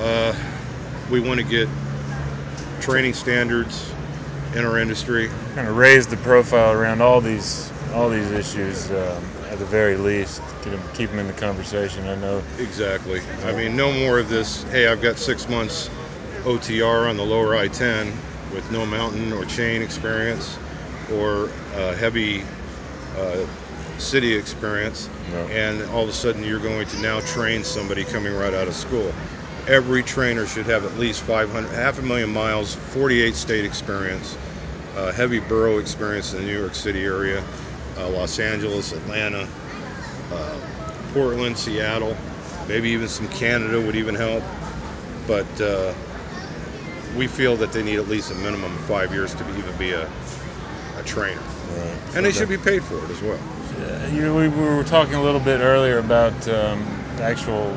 Uh, 0.00 0.34
we 1.10 1.20
want 1.20 1.38
to 1.38 1.46
get 1.46 1.68
training 2.80 3.14
standards 3.14 3.92
in 4.54 4.64
our 4.64 4.78
industry. 4.78 5.28
Kind 5.54 5.68
of 5.68 5.76
raise 5.76 6.06
the 6.06 6.16
profile 6.18 6.72
around 6.72 7.00
all 7.00 7.20
these 7.20 7.70
all 7.94 8.08
these 8.08 8.30
issues 8.30 8.90
um, 8.90 9.24
at 9.50 9.58
the 9.58 9.64
very 9.66 9.96
least. 9.96 10.40
Get 10.64 10.72
'em- 10.72 10.82
keep 10.94 11.10
them 11.10 11.18
in 11.18 11.26
the 11.26 11.32
conversation. 11.32 12.06
I 12.06 12.14
know. 12.16 12.42
Exactly. 12.58 13.20
I 13.44 13.52
mean, 13.52 13.76
no 13.76 13.92
more 13.92 14.18
of 14.18 14.28
this. 14.28 14.62
Hey, 14.64 14.86
I've 14.86 15.02
got 15.02 15.18
six 15.18 15.48
months 15.48 15.90
OTR 16.44 17.08
on 17.08 17.16
the 17.16 17.24
lower 17.24 17.56
I-10 17.56 18.12
with 18.52 18.70
no 18.70 18.86
mountain 18.86 19.32
or 19.32 19.44
chain 19.44 19.82
experience 19.82 20.58
or 21.14 21.50
uh, 21.74 21.94
heavy 21.96 22.42
uh, 23.16 23.44
city 23.98 24.32
experience, 24.34 25.08
No. 25.32 25.38
and 25.48 25.82
all 25.90 26.04
of 26.04 26.08
a 26.08 26.12
sudden 26.12 26.42
you're 26.44 26.60
going 26.60 26.86
to 26.88 26.98
now 27.00 27.20
train 27.20 27.62
somebody 27.64 28.04
coming 28.04 28.34
right 28.34 28.54
out 28.54 28.68
of 28.68 28.74
school. 28.74 29.12
Every 29.66 30.02
trainer 30.02 30.46
should 30.46 30.66
have 30.66 30.84
at 30.84 30.96
least 30.98 31.22
500, 31.22 31.70
half 31.72 31.98
a 31.98 32.02
million 32.02 32.32
miles, 32.32 32.74
48 32.74 33.34
state 33.34 33.64
experience, 33.64 34.36
uh, 34.96 35.12
heavy 35.12 35.38
borough 35.38 35.78
experience 35.78 36.32
in 36.32 36.40
the 36.40 36.46
New 36.46 36.58
York 36.58 36.74
City 36.74 37.04
area, 37.04 37.42
uh, 37.96 38.08
Los 38.08 38.38
Angeles, 38.38 38.92
Atlanta, 38.92 39.46
uh, 40.32 40.60
Portland, 41.12 41.56
Seattle, 41.56 42.16
maybe 42.68 42.88
even 42.90 43.06
some 43.08 43.28
Canada 43.28 43.80
would 43.80 43.96
even 43.96 44.14
help. 44.14 44.42
But 45.26 45.60
uh, 45.60 45.92
we 47.16 47.26
feel 47.26 47.56
that 47.56 47.72
they 47.72 47.82
need 47.82 47.98
at 47.98 48.08
least 48.08 48.30
a 48.30 48.34
minimum 48.36 48.72
of 48.74 48.80
five 48.82 49.12
years 49.12 49.34
to 49.34 49.44
be, 49.44 49.52
even 49.58 49.76
be 49.76 49.92
a, 49.92 50.08
a 50.98 51.02
trainer. 51.04 51.40
Right. 51.40 51.98
And 52.14 52.24
they 52.24 52.32
should 52.32 52.48
be 52.48 52.58
paid 52.58 52.82
for 52.82 52.96
it 53.04 53.10
as 53.10 53.22
well. 53.22 53.38
Uh, 53.78 54.08
you 54.12 54.22
know, 54.22 54.34
we, 54.34 54.48
we 54.48 54.62
were 54.62 54.84
talking 54.84 55.14
a 55.14 55.22
little 55.22 55.40
bit 55.40 55.60
earlier 55.60 55.98
about 55.98 56.48
um, 56.48 56.82
actual 57.20 57.76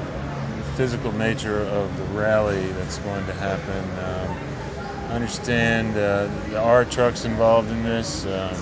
physical 0.76 1.12
nature 1.12 1.62
of 1.62 1.96
the 1.98 2.04
rally 2.18 2.72
that's 2.74 2.98
going 3.00 3.26
to 3.26 3.34
happen. 3.34 3.84
Um, 4.00 5.10
I 5.10 5.16
understand 5.16 5.92
uh, 5.92 6.28
there 6.50 6.62
are 6.62 6.86
trucks 6.86 7.26
involved 7.26 7.70
in 7.70 7.84
this. 7.84 8.26
Um, 8.26 8.56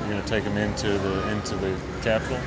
you're 0.00 0.10
going 0.10 0.22
to 0.22 0.28
take 0.28 0.44
them 0.44 0.58
into 0.58 0.98
the 0.98 1.28
into 1.30 1.56
the 1.56 1.76
Capitol. 2.02 2.38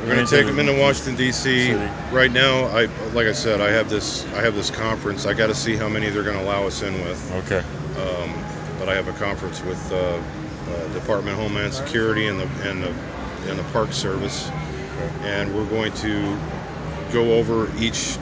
We're 0.00 0.14
going 0.14 0.26
to 0.26 0.30
take 0.30 0.46
them 0.46 0.58
into 0.58 0.78
Washington 0.78 1.14
D.C. 1.14 1.74
Right 2.10 2.32
now, 2.32 2.64
I 2.66 2.86
like 3.14 3.26
I 3.26 3.32
said, 3.32 3.60
I 3.60 3.70
have 3.70 3.88
this 3.88 4.26
I 4.34 4.42
have 4.42 4.54
this 4.54 4.70
conference. 4.70 5.26
I 5.26 5.32
got 5.32 5.46
to 5.46 5.54
see 5.54 5.76
how 5.76 5.88
many 5.88 6.10
they're 6.10 6.24
going 6.24 6.36
to 6.38 6.44
allow 6.44 6.66
us 6.66 6.82
in 6.82 6.92
with. 7.04 7.32
Okay. 7.44 7.60
Um, 8.00 8.44
but 8.78 8.88
I 8.88 8.94
have 8.94 9.08
a 9.08 9.12
conference 9.12 9.62
with 9.62 9.92
uh, 9.92 9.96
uh, 9.96 10.88
Department 10.92 11.38
of 11.38 11.44
Homeland 11.44 11.72
Security 11.72 12.26
and 12.26 12.38
the 12.38 12.48
and 12.68 12.82
the 12.82 12.92
and 13.48 13.58
the 13.58 13.64
Park 13.72 13.92
Service, 13.92 14.50
and 15.22 15.54
we're 15.54 15.66
going 15.66 15.92
to 15.94 16.36
go 17.12 17.34
over 17.34 17.70
each 17.78 18.14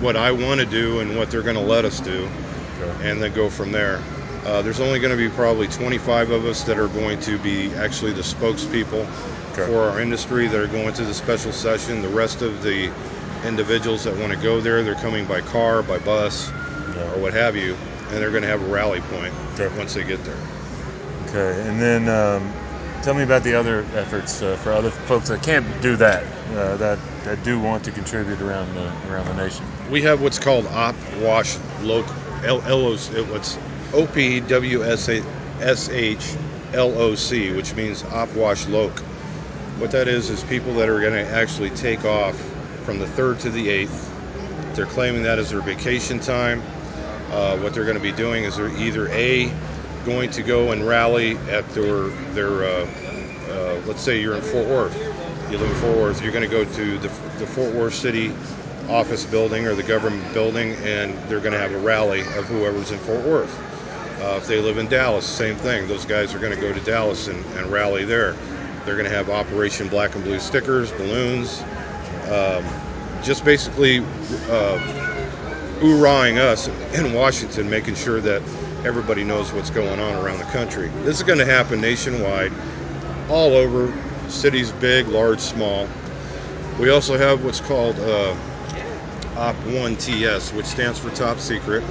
what 0.00 0.16
I 0.16 0.32
want 0.32 0.60
to 0.60 0.66
do 0.66 1.00
and 1.00 1.16
what 1.16 1.30
they're 1.30 1.42
going 1.42 1.56
to 1.56 1.62
let 1.62 1.84
us 1.84 2.00
do, 2.00 2.28
Okay. 2.80 3.10
and 3.10 3.20
then 3.22 3.32
go 3.34 3.50
from 3.50 3.70
there. 3.70 4.00
Uh, 4.46 4.62
there's 4.62 4.80
only 4.80 4.98
going 4.98 5.10
to 5.10 5.16
be 5.16 5.28
probably 5.28 5.68
25 5.68 6.30
of 6.30 6.46
us 6.46 6.62
that 6.62 6.78
are 6.78 6.88
going 6.88 7.20
to 7.20 7.38
be 7.38 7.70
actually 7.74 8.12
the 8.12 8.22
spokespeople 8.22 9.06
Okay. 9.52 9.66
for 9.66 9.80
our 9.82 10.00
industry 10.00 10.46
that 10.46 10.58
are 10.58 10.66
going 10.68 10.94
to 10.94 11.04
the 11.04 11.12
special 11.12 11.52
session. 11.52 12.00
The 12.00 12.08
rest 12.08 12.40
of 12.40 12.62
the 12.62 12.90
individuals 13.44 14.04
that 14.04 14.16
want 14.16 14.32
to 14.32 14.38
go 14.38 14.60
there, 14.60 14.82
they're 14.82 14.94
coming 14.94 15.26
by 15.26 15.40
car, 15.42 15.82
by 15.82 15.98
bus, 15.98 16.50
Yeah. 16.96 17.12
or 17.12 17.18
what 17.20 17.34
have 17.34 17.54
you, 17.56 17.76
and 18.08 18.16
they're 18.18 18.30
going 18.30 18.42
to 18.42 18.48
have 18.48 18.62
a 18.62 18.66
rally 18.66 19.00
point 19.12 19.34
Okay. 19.58 19.68
once 19.76 19.92
they 19.94 20.04
get 20.04 20.24
there. 20.24 20.38
Okay, 21.28 21.68
and 21.68 21.80
then 21.80 22.08
um, 22.08 22.50
tell 23.02 23.14
me 23.14 23.22
about 23.22 23.42
the 23.42 23.54
other 23.54 23.84
efforts 23.94 24.40
uh, 24.42 24.56
for 24.56 24.72
other 24.72 24.90
folks 24.90 25.28
that 25.28 25.42
can't 25.42 25.66
do 25.82 25.96
that, 25.96 26.24
uh, 26.56 26.76
that 26.76 26.98
that 27.24 27.42
do 27.42 27.60
want 27.60 27.84
to 27.84 27.92
contribute 27.92 28.40
around 28.40 28.74
the 28.74 28.92
around 29.10 29.26
the 29.26 29.34
nation. 29.34 29.64
We 29.90 30.02
have 30.02 30.20
what's 30.20 30.38
called 30.38 30.66
Op 30.66 30.94
Wash 31.20 31.58
Local 31.82 32.14
LOC. 32.42 33.28
What's 33.30 33.58
O 33.92 34.06
P 34.06 34.40
W 34.40 34.84
S 34.84 35.08
A- 35.08 35.24
S 35.60 35.88
H 35.90 36.36
L 36.72 36.96
O 36.98 37.14
C, 37.14 37.52
which 37.52 37.74
means 37.74 38.04
Op 38.04 38.34
Wash 38.34 38.66
Loc. 38.66 38.98
What 39.78 39.90
that 39.92 40.08
is 40.08 40.30
is 40.30 40.44
people 40.44 40.74
that 40.74 40.88
are 40.88 41.00
going 41.00 41.14
to 41.14 41.30
actually 41.32 41.70
take 41.70 42.04
off 42.04 42.36
from 42.84 42.98
the 42.98 43.06
third 43.06 43.38
to 43.40 43.50
the 43.50 43.68
eighth. 43.68 44.10
They're 44.74 44.86
claiming 44.86 45.22
that 45.24 45.38
as 45.38 45.50
their 45.50 45.60
vacation 45.60 46.20
time. 46.20 46.62
Uh, 47.30 47.56
what 47.58 47.74
they're 47.74 47.84
going 47.84 47.96
to 47.96 48.02
be 48.02 48.12
doing 48.12 48.44
is 48.44 48.56
they're 48.56 48.76
either 48.76 49.08
a 49.08 49.52
going 50.04 50.30
to 50.30 50.42
go 50.42 50.72
and 50.72 50.86
rally 50.86 51.36
at 51.48 51.68
their 51.70 52.08
their 52.34 52.64
uh, 52.64 52.88
uh, 53.48 53.80
let's 53.86 54.00
say 54.00 54.20
you're 54.20 54.34
in 54.34 54.42
Fort 54.42 54.66
Worth, 54.66 54.96
you 55.50 55.58
live 55.58 55.70
in 55.70 55.76
Fort 55.76 55.96
Worth, 55.96 56.22
you're 56.22 56.32
going 56.32 56.48
to 56.48 56.50
go 56.50 56.64
to 56.64 56.98
the, 56.98 57.08
the 57.38 57.46
Fort 57.46 57.74
Worth 57.74 57.94
City 57.94 58.32
office 58.88 59.24
building 59.24 59.66
or 59.66 59.74
the 59.74 59.82
government 59.82 60.32
building, 60.32 60.74
and 60.82 61.16
they're 61.28 61.40
going 61.40 61.52
to 61.52 61.58
have 61.58 61.72
a 61.72 61.78
rally 61.78 62.20
of 62.20 62.46
whoever's 62.46 62.92
in 62.92 62.98
Fort 63.00 63.24
Worth. 63.24 63.58
Uh, 64.20 64.36
if 64.36 64.46
they 64.46 64.60
live 64.60 64.78
in 64.78 64.86
Dallas, 64.88 65.26
same 65.26 65.56
thing. 65.56 65.88
Those 65.88 66.04
guys 66.04 66.34
are 66.34 66.38
going 66.38 66.54
to 66.54 66.60
go 66.60 66.72
to 66.72 66.80
Dallas 66.80 67.28
and, 67.28 67.44
and 67.56 67.66
rally 67.66 68.04
there. 68.04 68.34
They're 68.84 68.96
going 68.96 69.08
to 69.08 69.14
have 69.14 69.28
Operation 69.28 69.88
Black 69.88 70.14
and 70.14 70.22
Blue 70.22 70.38
stickers, 70.38 70.92
balloons, 70.92 71.62
um, 72.30 72.64
just 73.22 73.44
basically 73.44 74.00
uh, 74.50 74.78
hoorahing 75.80 76.38
us 76.38 76.68
in 76.94 77.12
Washington, 77.12 77.68
making 77.68 77.94
sure 77.94 78.20
that 78.20 78.42
everybody 78.84 79.24
knows 79.24 79.52
what's 79.52 79.70
going 79.70 79.98
on 79.98 80.24
around 80.24 80.38
the 80.38 80.44
country. 80.44 80.88
This 81.02 81.16
is 81.16 81.22
going 81.22 81.38
to 81.38 81.46
happen 81.46 81.80
nationwide, 81.80 82.52
all 83.28 83.54
over, 83.54 83.92
cities 84.30 84.72
big, 84.72 85.08
large, 85.08 85.40
small. 85.40 85.88
We 86.78 86.90
also 86.90 87.18
have 87.18 87.44
what's 87.44 87.60
called 87.60 87.98
uh, 87.98 88.34
Op 89.36 89.56
1 89.66 89.96
TS, 89.96 90.52
which 90.52 90.66
stands 90.66 90.98
for 90.98 91.10
Top 91.10 91.38
Secret. 91.38 91.82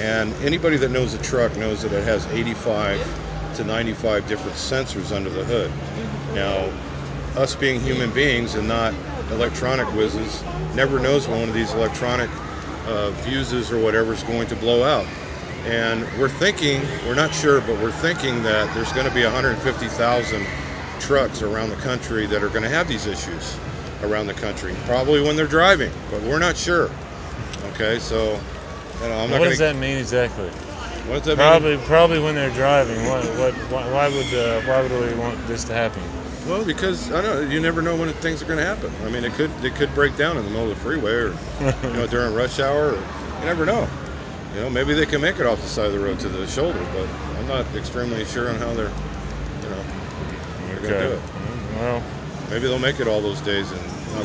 And 0.00 0.32
anybody 0.36 0.76
that 0.78 0.90
knows 0.90 1.14
a 1.14 1.22
truck 1.22 1.54
knows 1.56 1.82
that 1.82 1.92
it 1.92 2.04
has 2.04 2.26
85 2.26 3.54
to 3.56 3.64
95 3.64 4.26
different 4.26 4.56
sensors 4.56 5.14
under 5.14 5.30
the 5.30 5.44
hood. 5.44 5.70
Now, 6.34 6.70
us 7.38 7.54
being 7.54 7.80
human 7.80 8.10
beings 8.12 8.54
and 8.54 8.66
not 8.66 8.94
electronic 9.30 9.86
whizzes, 9.94 10.42
never 10.74 10.98
knows 10.98 11.28
when 11.28 11.40
one 11.40 11.48
of 11.48 11.54
these 11.54 11.72
electronic 11.72 12.30
uh, 12.86 13.12
fuses 13.22 13.70
or 13.70 13.82
whatever 13.82 14.12
is 14.12 14.22
going 14.24 14.48
to 14.48 14.56
blow 14.56 14.82
out. 14.82 15.06
And 15.64 16.02
we're 16.18 16.28
thinking, 16.28 16.80
we're 17.06 17.14
not 17.14 17.32
sure, 17.32 17.60
but 17.60 17.80
we're 17.80 17.92
thinking 17.92 18.42
that 18.42 18.72
there's 18.74 18.92
going 18.92 19.06
to 19.06 19.14
be 19.14 19.22
150,000 19.22 20.46
trucks 21.02 21.42
around 21.42 21.70
the 21.70 21.76
country 21.76 22.26
that 22.26 22.42
are 22.42 22.48
going 22.48 22.62
to 22.62 22.68
have 22.68 22.88
these 22.88 23.06
issues 23.06 23.56
around 24.02 24.26
the 24.26 24.34
country, 24.34 24.74
probably 24.86 25.20
when 25.20 25.36
they're 25.36 25.46
driving, 25.46 25.92
but 26.10 26.22
we're 26.22 26.38
not 26.38 26.56
sure. 26.56 26.90
Okay, 27.72 27.98
so 27.98 28.40
you 29.02 29.08
know, 29.08 29.14
I'm 29.18 29.30
not 29.30 29.32
what 29.32 29.38
going 29.38 29.50
does 29.50 29.58
that 29.58 29.76
mean 29.76 29.98
exactly? 29.98 30.48
What 31.08 31.24
does 31.24 31.36
that 31.36 31.38
mean? 31.38 31.48
Probably, 31.48 31.76
probably 31.86 32.20
when 32.20 32.34
they're 32.34 32.54
driving. 32.54 33.04
What, 33.06 33.24
what, 33.36 33.54
why, 33.70 33.90
why 33.90 34.08
would, 34.08 34.34
uh, 34.34 34.60
why 34.62 34.82
would 34.82 34.92
we 34.92 35.14
want 35.18 35.44
this 35.46 35.64
to 35.64 35.72
happen? 35.74 36.02
Well, 36.46 36.64
because 36.64 37.10
I 37.12 37.20
don't 37.22 37.44
know, 37.44 37.50
you 37.50 37.60
never 37.60 37.82
know 37.82 37.96
when 37.96 38.12
things 38.14 38.42
are 38.42 38.46
going 38.46 38.58
to 38.58 38.64
happen. 38.64 38.92
I 39.04 39.10
mean, 39.10 39.24
it 39.24 39.32
could 39.34 39.50
it 39.64 39.74
could 39.74 39.94
break 39.94 40.16
down 40.16 40.36
in 40.36 40.44
the 40.44 40.50
middle 40.50 40.70
of 40.70 40.76
the 40.76 40.82
freeway, 40.82 41.12
or 41.12 41.36
you 41.60 41.92
know, 41.92 42.06
during 42.06 42.34
rush 42.34 42.58
hour. 42.60 42.90
Or, 42.90 42.94
you 42.94 43.44
never 43.44 43.64
know. 43.64 43.88
You 44.54 44.60
know, 44.60 44.70
maybe 44.70 44.92
they 44.94 45.06
can 45.06 45.20
make 45.20 45.38
it 45.40 45.46
off 45.46 45.60
the 45.62 45.68
side 45.68 45.86
of 45.86 45.92
the 45.92 46.00
road 46.00 46.20
to 46.20 46.28
the 46.28 46.46
shoulder, 46.46 46.84
but 46.92 47.08
I'm 47.38 47.48
not 47.48 47.64
extremely 47.74 48.24
sure 48.24 48.50
on 48.50 48.56
how 48.56 48.74
they're, 48.74 48.92
they're 50.82 50.90
going 50.90 51.02
to 51.02 51.08
do 51.08 51.14
it. 51.14 51.20
Mm-hmm. 51.20 51.78
Well, 51.78 52.02
Maybe 52.50 52.68
they'll 52.68 52.78
make 52.78 53.00
it 53.00 53.08
all 53.08 53.22
those 53.22 53.40
days 53.40 53.70
and 53.70 53.80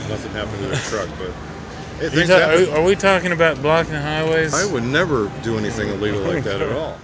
nothing 0.10 0.32
happened 0.34 0.60
to 0.60 0.68
their 0.68 0.76
truck, 0.76 1.08
but 1.18 1.32
hey, 2.02 2.10
things 2.10 2.28
ta- 2.28 2.40
happen. 2.40 2.68
are, 2.74 2.80
are 2.80 2.84
we 2.84 2.94
talking 2.96 3.32
about 3.32 3.62
blocking 3.62 3.94
highways? 3.94 4.54
I 4.54 4.66
would 4.74 4.84
never 4.84 5.32
do 5.44 5.58
anything 5.58 5.88
illegal 5.88 6.20
like 6.22 6.44
that 6.44 6.62
at 6.62 6.72
all. 6.78 6.98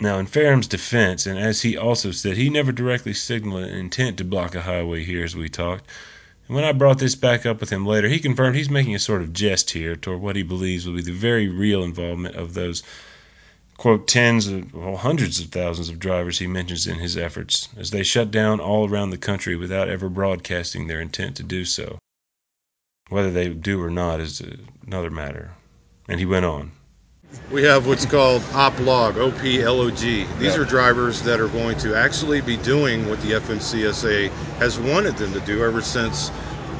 Now, 0.00 0.18
in 0.18 0.26
Ferrum's 0.26 0.66
defense, 0.68 1.26
and 1.26 1.38
as 1.38 1.60
he 1.60 1.76
also 1.76 2.12
said, 2.12 2.36
he 2.36 2.48
never 2.48 2.72
directly 2.72 3.12
signaled 3.12 3.64
an 3.64 3.74
intent 3.74 4.16
to 4.18 4.24
block 4.24 4.54
a 4.54 4.62
highway 4.62 5.04
here 5.04 5.24
as 5.24 5.36
we 5.36 5.48
talked. 5.50 5.84
And 6.46 6.54
when 6.54 6.64
I 6.64 6.72
brought 6.72 6.98
this 6.98 7.14
back 7.16 7.44
up 7.44 7.60
with 7.60 7.68
him 7.70 7.84
later, 7.84 8.08
he 8.08 8.18
confirmed 8.20 8.56
he's 8.56 8.70
making 8.70 8.94
a 8.94 9.00
sort 9.00 9.20
of 9.22 9.34
jest 9.34 9.70
here 9.70 9.96
toward 9.96 10.20
what 10.22 10.36
he 10.36 10.42
believes 10.42 10.86
will 10.86 10.94
be 10.94 11.02
the 11.02 11.12
very 11.12 11.48
real 11.48 11.82
involvement 11.82 12.36
of 12.36 12.54
those, 12.54 12.82
quote, 13.78 14.08
tens 14.08 14.48
of, 14.48 14.74
well, 14.74 14.96
hundreds 14.96 15.40
of 15.40 15.46
thousands 15.46 15.88
of 15.88 15.98
drivers 15.98 16.38
he 16.40 16.46
mentions 16.46 16.86
in 16.86 16.96
his 16.98 17.16
efforts, 17.16 17.68
as 17.78 17.90
they 17.90 18.02
shut 18.02 18.30
down 18.30 18.60
all 18.60 18.90
around 18.90 19.10
the 19.10 19.16
country 19.16 19.56
without 19.56 19.88
ever 19.88 20.08
broadcasting 20.10 20.86
their 20.86 21.00
intent 21.00 21.36
to 21.36 21.42
do 21.42 21.64
so. 21.64 21.96
Whether 23.08 23.30
they 23.30 23.48
do 23.48 23.82
or 23.82 23.88
not 23.88 24.20
is 24.20 24.42
another 24.86 25.10
matter. 25.10 25.52
And 26.08 26.18
he 26.18 26.26
went 26.26 26.44
on. 26.44 26.72
We 27.52 27.62
have 27.62 27.86
what's 27.86 28.04
called 28.04 28.42
op 28.52 28.74
OPLOG, 28.74 29.16
O-P-L-O-G. 29.16 30.26
These 30.38 30.56
Yeah. 30.56 30.60
are 30.60 30.64
drivers 30.64 31.22
that 31.22 31.40
are 31.40 31.48
going 31.48 31.76
to 31.78 31.94
actually 31.94 32.40
be 32.40 32.56
doing 32.56 33.08
what 33.08 33.20
the 33.20 33.32
FMCSA 33.34 34.30
has 34.58 34.78
wanted 34.78 35.16
them 35.16 35.32
to 35.34 35.40
do 35.40 35.62
ever 35.62 35.82
since 35.82 36.30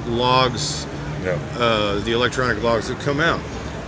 logs, 0.07 0.87
Yeah. 1.23 1.39
uh, 1.59 2.01
the 2.01 2.13
electronic 2.13 2.63
logs 2.63 2.89
have 2.89 2.99
come 3.01 3.21
out. 3.21 3.41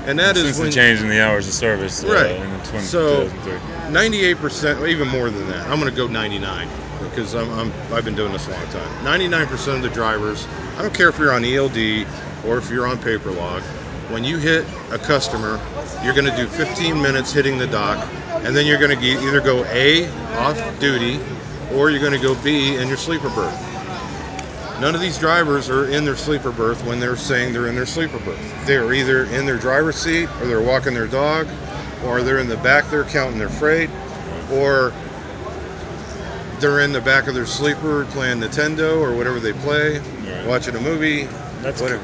And 0.07 0.19
that 0.19 0.37
is 0.37 0.45
Since 0.45 0.59
when 0.59 0.67
the 0.69 0.73
change 0.73 1.01
in 1.01 1.09
the 1.09 1.21
hours 1.21 1.47
of 1.47 1.55
service, 1.55 2.03
uh, 2.05 2.09
Right. 2.09 2.63
the 2.63 2.69
20, 2.71 2.87
So- 2.87 3.25
2003. 3.29 3.59
98%, 3.93 4.87
even 4.89 5.09
more 5.09 5.31
than 5.31 5.47
that. 5.49 5.67
I'm 5.69 5.79
going 5.81 5.91
to 5.93 5.97
go 5.97 6.07
99 6.07 6.69
because 7.03 7.35
I'm, 7.35 7.51
I'm, 7.59 7.73
I've 7.93 8.05
been 8.05 8.15
doing 8.15 8.33
this 8.33 8.47
a 8.47 8.51
long 8.51 8.67
time. 8.69 8.89
99% 9.05 9.77
of 9.77 9.83
the 9.83 9.89
drivers, 9.91 10.47
I 10.79 10.83
don't 10.83 10.95
care 10.95 11.09
if 11.09 11.19
you're 11.19 11.33
on 11.33 11.45
ELD 11.45 12.07
or 12.47 12.57
if 12.59 12.71
you're 12.71 12.87
on 12.87 12.99
paper 12.99 13.31
log, 13.31 13.63
when 14.11 14.25
you 14.25 14.39
hit 14.39 14.65
a 14.91 14.99
customer, 14.99 15.61
you're 16.03 16.15
going 16.15 16.25
to 16.31 16.37
do 16.37 16.47
15 16.47 17.01
minutes 17.01 17.33
hitting 17.33 17.59
the 17.59 17.67
dock, 17.67 18.09
and 18.45 18.57
then 18.57 18.67
you're 18.67 18.79
going 18.79 18.99
to 18.99 19.05
either 19.07 19.41
go 19.41 19.65
A, 19.67 20.09
off 20.39 20.59
duty, 20.81 21.21
or 21.75 21.91
you're 21.91 22.01
going 22.01 22.13
to 22.13 22.19
go 22.19 22.35
B 22.37 22.77
in 22.77 22.89
your 22.89 22.97
sleeper 22.97 23.29
berth. 23.31 23.55
None 24.81 24.95
of 24.95 25.01
these 25.01 25.19
drivers 25.19 25.69
are 25.69 25.89
in 25.91 26.05
their 26.07 26.17
sleeper 26.17 26.51
berth 26.51 26.83
when 26.87 27.01
they're 27.01 27.17
saying 27.17 27.53
they're 27.53 27.67
in 27.67 27.75
their 27.75 27.85
sleeper 27.87 28.19
berth. 28.21 28.67
They're 28.67 28.93
either 28.95 29.25
in 29.25 29.45
their 29.45 29.59
driver's 29.59 29.97
seat, 29.97 30.29
or 30.41 30.47
they're 30.47 30.63
walking 30.63 30.95
their 30.95 31.07
dog, 31.07 31.47
or 32.05 32.23
they're 32.23 32.39
in 32.39 32.49
the 32.49 32.57
back 32.59 32.89
there 32.91 33.05
counting 33.05 33.39
their 33.39 33.51
freight, 33.51 33.91
or 34.51 34.93
they're 36.61 36.81
in 36.81 36.93
the 36.93 37.01
back 37.01 37.27
of 37.27 37.35
their 37.35 37.45
sleeper 37.47 38.07
playing 38.07 38.41
Nintendo 38.41 38.99
or 39.01 39.15
whatever 39.15 39.39
they 39.39 39.53
play, 39.53 39.99
Right. 39.99 40.47
watching 40.47 40.75
a 40.77 40.81
movie, 40.81 41.29
That's 41.63 41.83
whatever. 41.83 42.03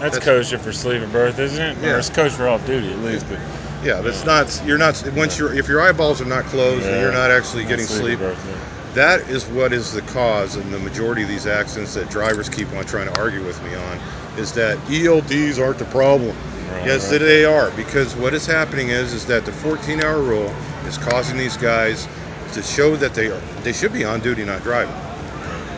That's, 0.00 0.18
That's- 0.18 0.24
kosher 0.24 0.58
for 0.58 0.70
sleeper 0.70 1.06
berth, 1.06 1.38
isn't 1.38 1.60
it? 1.62 1.76
Yeah. 1.82 1.94
Or 1.94 1.98
it's 1.98 2.10
kosher 2.10 2.36
for 2.36 2.46
off 2.48 2.64
duty 2.66 2.92
at 2.92 2.98
least. 2.98 3.24
But 3.30 3.38
Yeah, 3.82 4.02
that's 4.02 4.24
not. 4.26 4.60
You're 4.66 4.76
not. 4.76 5.02
Once 5.16 5.38
you're, 5.38 5.54
if 5.54 5.66
your 5.66 5.80
eyeballs 5.80 6.20
are 6.20 6.26
not 6.26 6.44
closed 6.46 6.84
and 6.84 7.00
you're 7.00 7.12
not 7.12 7.30
actually 7.30 7.64
getting 7.64 7.86
sleep, 7.86 8.18
berth, 8.18 8.38
yeah. 8.46 8.54
That 8.98 9.20
is 9.30 9.46
what 9.46 9.72
is 9.72 9.92
the 9.92 10.02
cause 10.02 10.56
in 10.56 10.72
the 10.72 10.78
majority 10.80 11.22
of 11.22 11.28
these 11.28 11.46
accidents 11.46 11.94
that 11.94 12.10
drivers 12.10 12.48
keep 12.48 12.72
on 12.72 12.84
trying 12.84 13.06
to 13.06 13.20
argue 13.20 13.44
with 13.44 13.62
me 13.62 13.72
on 13.76 13.98
is 14.36 14.52
that 14.52 14.76
ELDs 14.88 15.62
aren't 15.62 15.78
the 15.78 15.84
problem. 15.86 16.36
Right, 16.70 16.84
yes, 16.84 17.10
right. 17.10 17.18
they 17.18 17.44
are 17.44 17.70
because 17.72 18.16
what 18.16 18.34
is 18.34 18.44
happening 18.44 18.88
is 18.88 19.12
is 19.12 19.24
that 19.26 19.44
the 19.44 19.52
14-hour 19.52 20.20
rule 20.20 20.52
is 20.84 20.98
causing 20.98 21.38
these 21.38 21.56
guys 21.56 22.08
to 22.54 22.62
show 22.62 22.96
that 22.96 23.14
they 23.14 23.28
are 23.30 23.40
they 23.62 23.72
should 23.72 23.92
be 23.92 24.04
on 24.04 24.20
duty, 24.20 24.44
not 24.44 24.64
driving. 24.64 24.94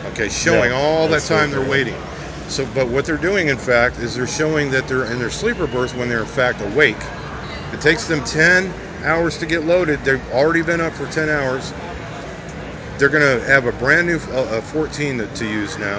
Okay, 0.07 0.27
showing 0.27 0.71
Yeah, 0.71 0.77
all 0.77 1.07
that 1.07 1.21
time 1.21 1.51
they're 1.51 1.69
waiting. 1.69 1.95
So, 2.47 2.67
but 2.73 2.87
what 2.87 3.05
they're 3.05 3.17
doing, 3.17 3.49
in 3.49 3.57
fact, 3.57 3.99
is 3.99 4.15
they're 4.15 4.27
showing 4.27 4.71
that 4.71 4.87
they're 4.87 5.05
in 5.11 5.19
their 5.19 5.29
sleeper 5.29 5.67
berth 5.67 5.95
when 5.95 6.09
they're 6.09 6.21
in 6.21 6.25
fact 6.25 6.59
awake. 6.59 6.97
It 7.71 7.81
takes 7.81 8.07
them 8.07 8.23
10 8.25 8.73
hours 9.03 9.37
to 9.37 9.45
get 9.45 9.63
loaded. 9.63 10.03
They've 10.03 10.31
already 10.31 10.63
been 10.63 10.81
up 10.81 10.93
for 10.93 11.05
10 11.05 11.29
hours. 11.29 11.71
They're 13.01 13.09
going 13.09 13.39
to 13.39 13.43
have 13.47 13.65
a 13.65 13.71
brand 13.71 14.05
new 14.05 14.19
uh, 14.29 14.41
uh, 14.43 14.61
14 14.61 15.17
to, 15.17 15.27
to 15.33 15.49
use 15.49 15.75
now, 15.79 15.97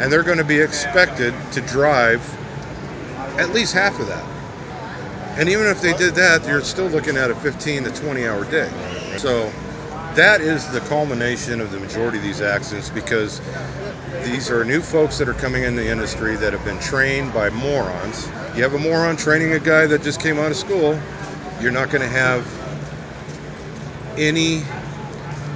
and 0.00 0.10
they're 0.10 0.24
going 0.24 0.38
to 0.38 0.44
be 0.44 0.58
expected 0.58 1.32
to 1.52 1.60
drive 1.60 2.20
at 3.38 3.50
least 3.50 3.72
half 3.72 4.00
of 4.00 4.08
that. 4.08 4.24
And 5.38 5.48
even 5.48 5.66
if 5.66 5.80
they 5.80 5.92
did 5.96 6.16
that, 6.16 6.44
you're 6.48 6.62
still 6.62 6.88
looking 6.88 7.16
at 7.16 7.30
a 7.30 7.34
15 7.36 7.84
to 7.84 7.90
20 7.92 8.26
hour 8.26 8.44
day. 8.50 8.68
So 9.18 9.52
that 10.16 10.40
is 10.40 10.68
the 10.72 10.80
culmination 10.80 11.60
of 11.60 11.70
the 11.70 11.78
majority 11.78 12.18
of 12.18 12.24
these 12.24 12.40
accidents 12.40 12.90
because 12.90 13.40
these 14.24 14.50
are 14.50 14.64
new 14.64 14.82
folks 14.82 15.18
that 15.18 15.28
are 15.28 15.34
coming 15.34 15.62
in 15.62 15.76
the 15.76 15.88
industry 15.88 16.34
that 16.34 16.52
have 16.52 16.64
been 16.64 16.80
trained 16.80 17.32
by 17.32 17.50
morons. 17.50 18.26
You 18.56 18.64
have 18.64 18.74
a 18.74 18.80
moron 18.80 19.16
training 19.16 19.52
a 19.52 19.60
guy 19.60 19.86
that 19.86 20.02
just 20.02 20.20
came 20.20 20.40
out 20.40 20.50
of 20.50 20.56
school, 20.56 21.00
you're 21.60 21.70
not 21.70 21.90
going 21.90 22.02
to 22.02 22.08
have 22.08 22.44
any 24.18 24.64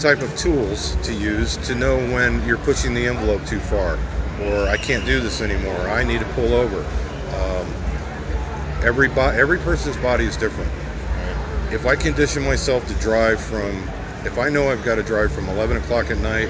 type 0.01 0.23
of 0.23 0.35
tools 0.37 0.97
to 1.03 1.13
use 1.13 1.59
to 1.59 1.75
know 1.75 1.97
when 1.97 2.43
you're 2.47 2.59
pushing 2.59 2.95
the 2.95 3.07
envelope 3.07 3.45
too 3.45 3.61
far 3.61 3.99
or 4.43 4.67
I 4.69 4.79
can't 4.79 5.05
do 5.05 5.21
this 5.21 5.43
anymore. 5.43 5.79
I 5.89 6.03
need 6.03 6.21
to 6.21 6.27
pull 6.35 6.55
over. 6.55 6.81
Um, 7.37 7.67
every 8.83 9.09
bo- 9.09 9.31
every 9.31 9.59
person's 9.59 9.97
body 9.99 10.25
is 10.25 10.37
different. 10.37 10.71
If 11.71 11.85
I 11.87 11.97
condition 11.97 12.43
myself 12.43 12.87
to 12.89 12.95
drive 12.95 13.41
from, 13.41 13.89
if 14.25 14.39
I 14.39 14.49
know 14.49 14.71
I've 14.71 14.85
got 14.85 14.95
to 14.97 15.03
drive 15.03 15.33
from 15.33 15.49
11 15.49 15.77
o'clock 15.77 16.11
at 16.11 16.19
night 16.19 16.49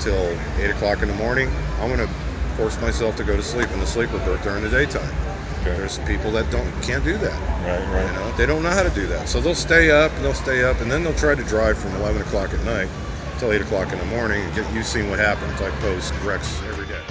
till 0.00 0.36
8 0.58 0.70
o'clock 0.70 1.02
in 1.02 1.08
the 1.08 1.14
morning, 1.14 1.50
I'm 1.80 1.88
going 1.88 2.06
to 2.06 2.14
force 2.56 2.78
myself 2.80 3.16
to 3.16 3.24
go 3.24 3.36
to 3.36 3.42
sleep 3.42 3.70
in 3.70 3.80
the 3.80 3.86
sleeper 3.86 4.18
berth 4.18 4.42
during 4.42 4.62
the 4.62 4.68
daytime. 4.70 5.29
Okay. 5.60 5.76
There's 5.76 5.98
people 6.00 6.30
that 6.32 6.50
don't 6.50 6.70
can't 6.82 7.04
do 7.04 7.18
that. 7.18 7.38
Right, 7.64 7.80
You 7.80 7.94
right. 7.94 8.14
know, 8.14 8.32
they 8.36 8.46
don't 8.46 8.62
know 8.62 8.70
how 8.70 8.82
to 8.82 8.90
do 8.90 9.06
that. 9.08 9.28
So 9.28 9.40
they'll 9.40 9.54
stay 9.54 9.90
up 9.90 10.14
and 10.16 10.24
they'll 10.24 10.34
stay 10.34 10.64
up 10.64 10.80
and 10.80 10.90
then 10.90 11.04
they'll 11.04 11.14
try 11.14 11.34
to 11.34 11.44
drive 11.44 11.78
from 11.78 11.94
11 11.96 12.22
o'clock 12.22 12.54
at 12.54 12.64
night 12.64 12.88
till 13.38 13.52
8 13.52 13.60
o'clock 13.60 13.92
in 13.92 13.98
the 13.98 14.06
morning. 14.06 14.42
And 14.42 14.54
get, 14.54 14.72
you've 14.72 14.86
seen 14.86 15.10
what 15.10 15.18
happens. 15.18 15.60
I 15.60 15.70
post 15.80 16.14
wrecks 16.24 16.62
every 16.62 16.86
day. 16.86 17.02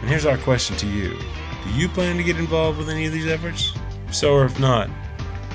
And 0.00 0.10
here's 0.10 0.26
our 0.26 0.38
question 0.38 0.76
to 0.76 0.86
you 0.86 1.18
Do 1.64 1.70
you 1.70 1.88
plan 1.88 2.18
to 2.18 2.22
get 2.22 2.36
involved 2.36 2.78
with 2.78 2.90
any 2.90 3.06
of 3.06 3.14
these 3.14 3.26
efforts? 3.26 3.72
If 4.08 4.14
so, 4.14 4.34
or 4.34 4.44
if 4.44 4.60
not, 4.60 4.90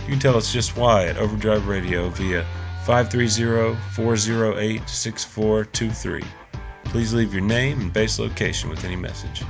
you 0.06 0.10
can 0.10 0.20
tell 0.20 0.36
us 0.36 0.52
just 0.52 0.76
why 0.76 1.06
at 1.06 1.18
Overdrive 1.18 1.68
Radio 1.68 2.10
via 2.10 2.44
530 2.86 3.76
408 3.92 4.90
6423. 4.90 6.24
Please 6.94 7.12
leave 7.12 7.34
your 7.34 7.42
name 7.42 7.82
and 7.82 7.92
base 7.92 8.20
location 8.20 8.70
with 8.70 8.86
any 8.86 8.96
message. 8.96 9.42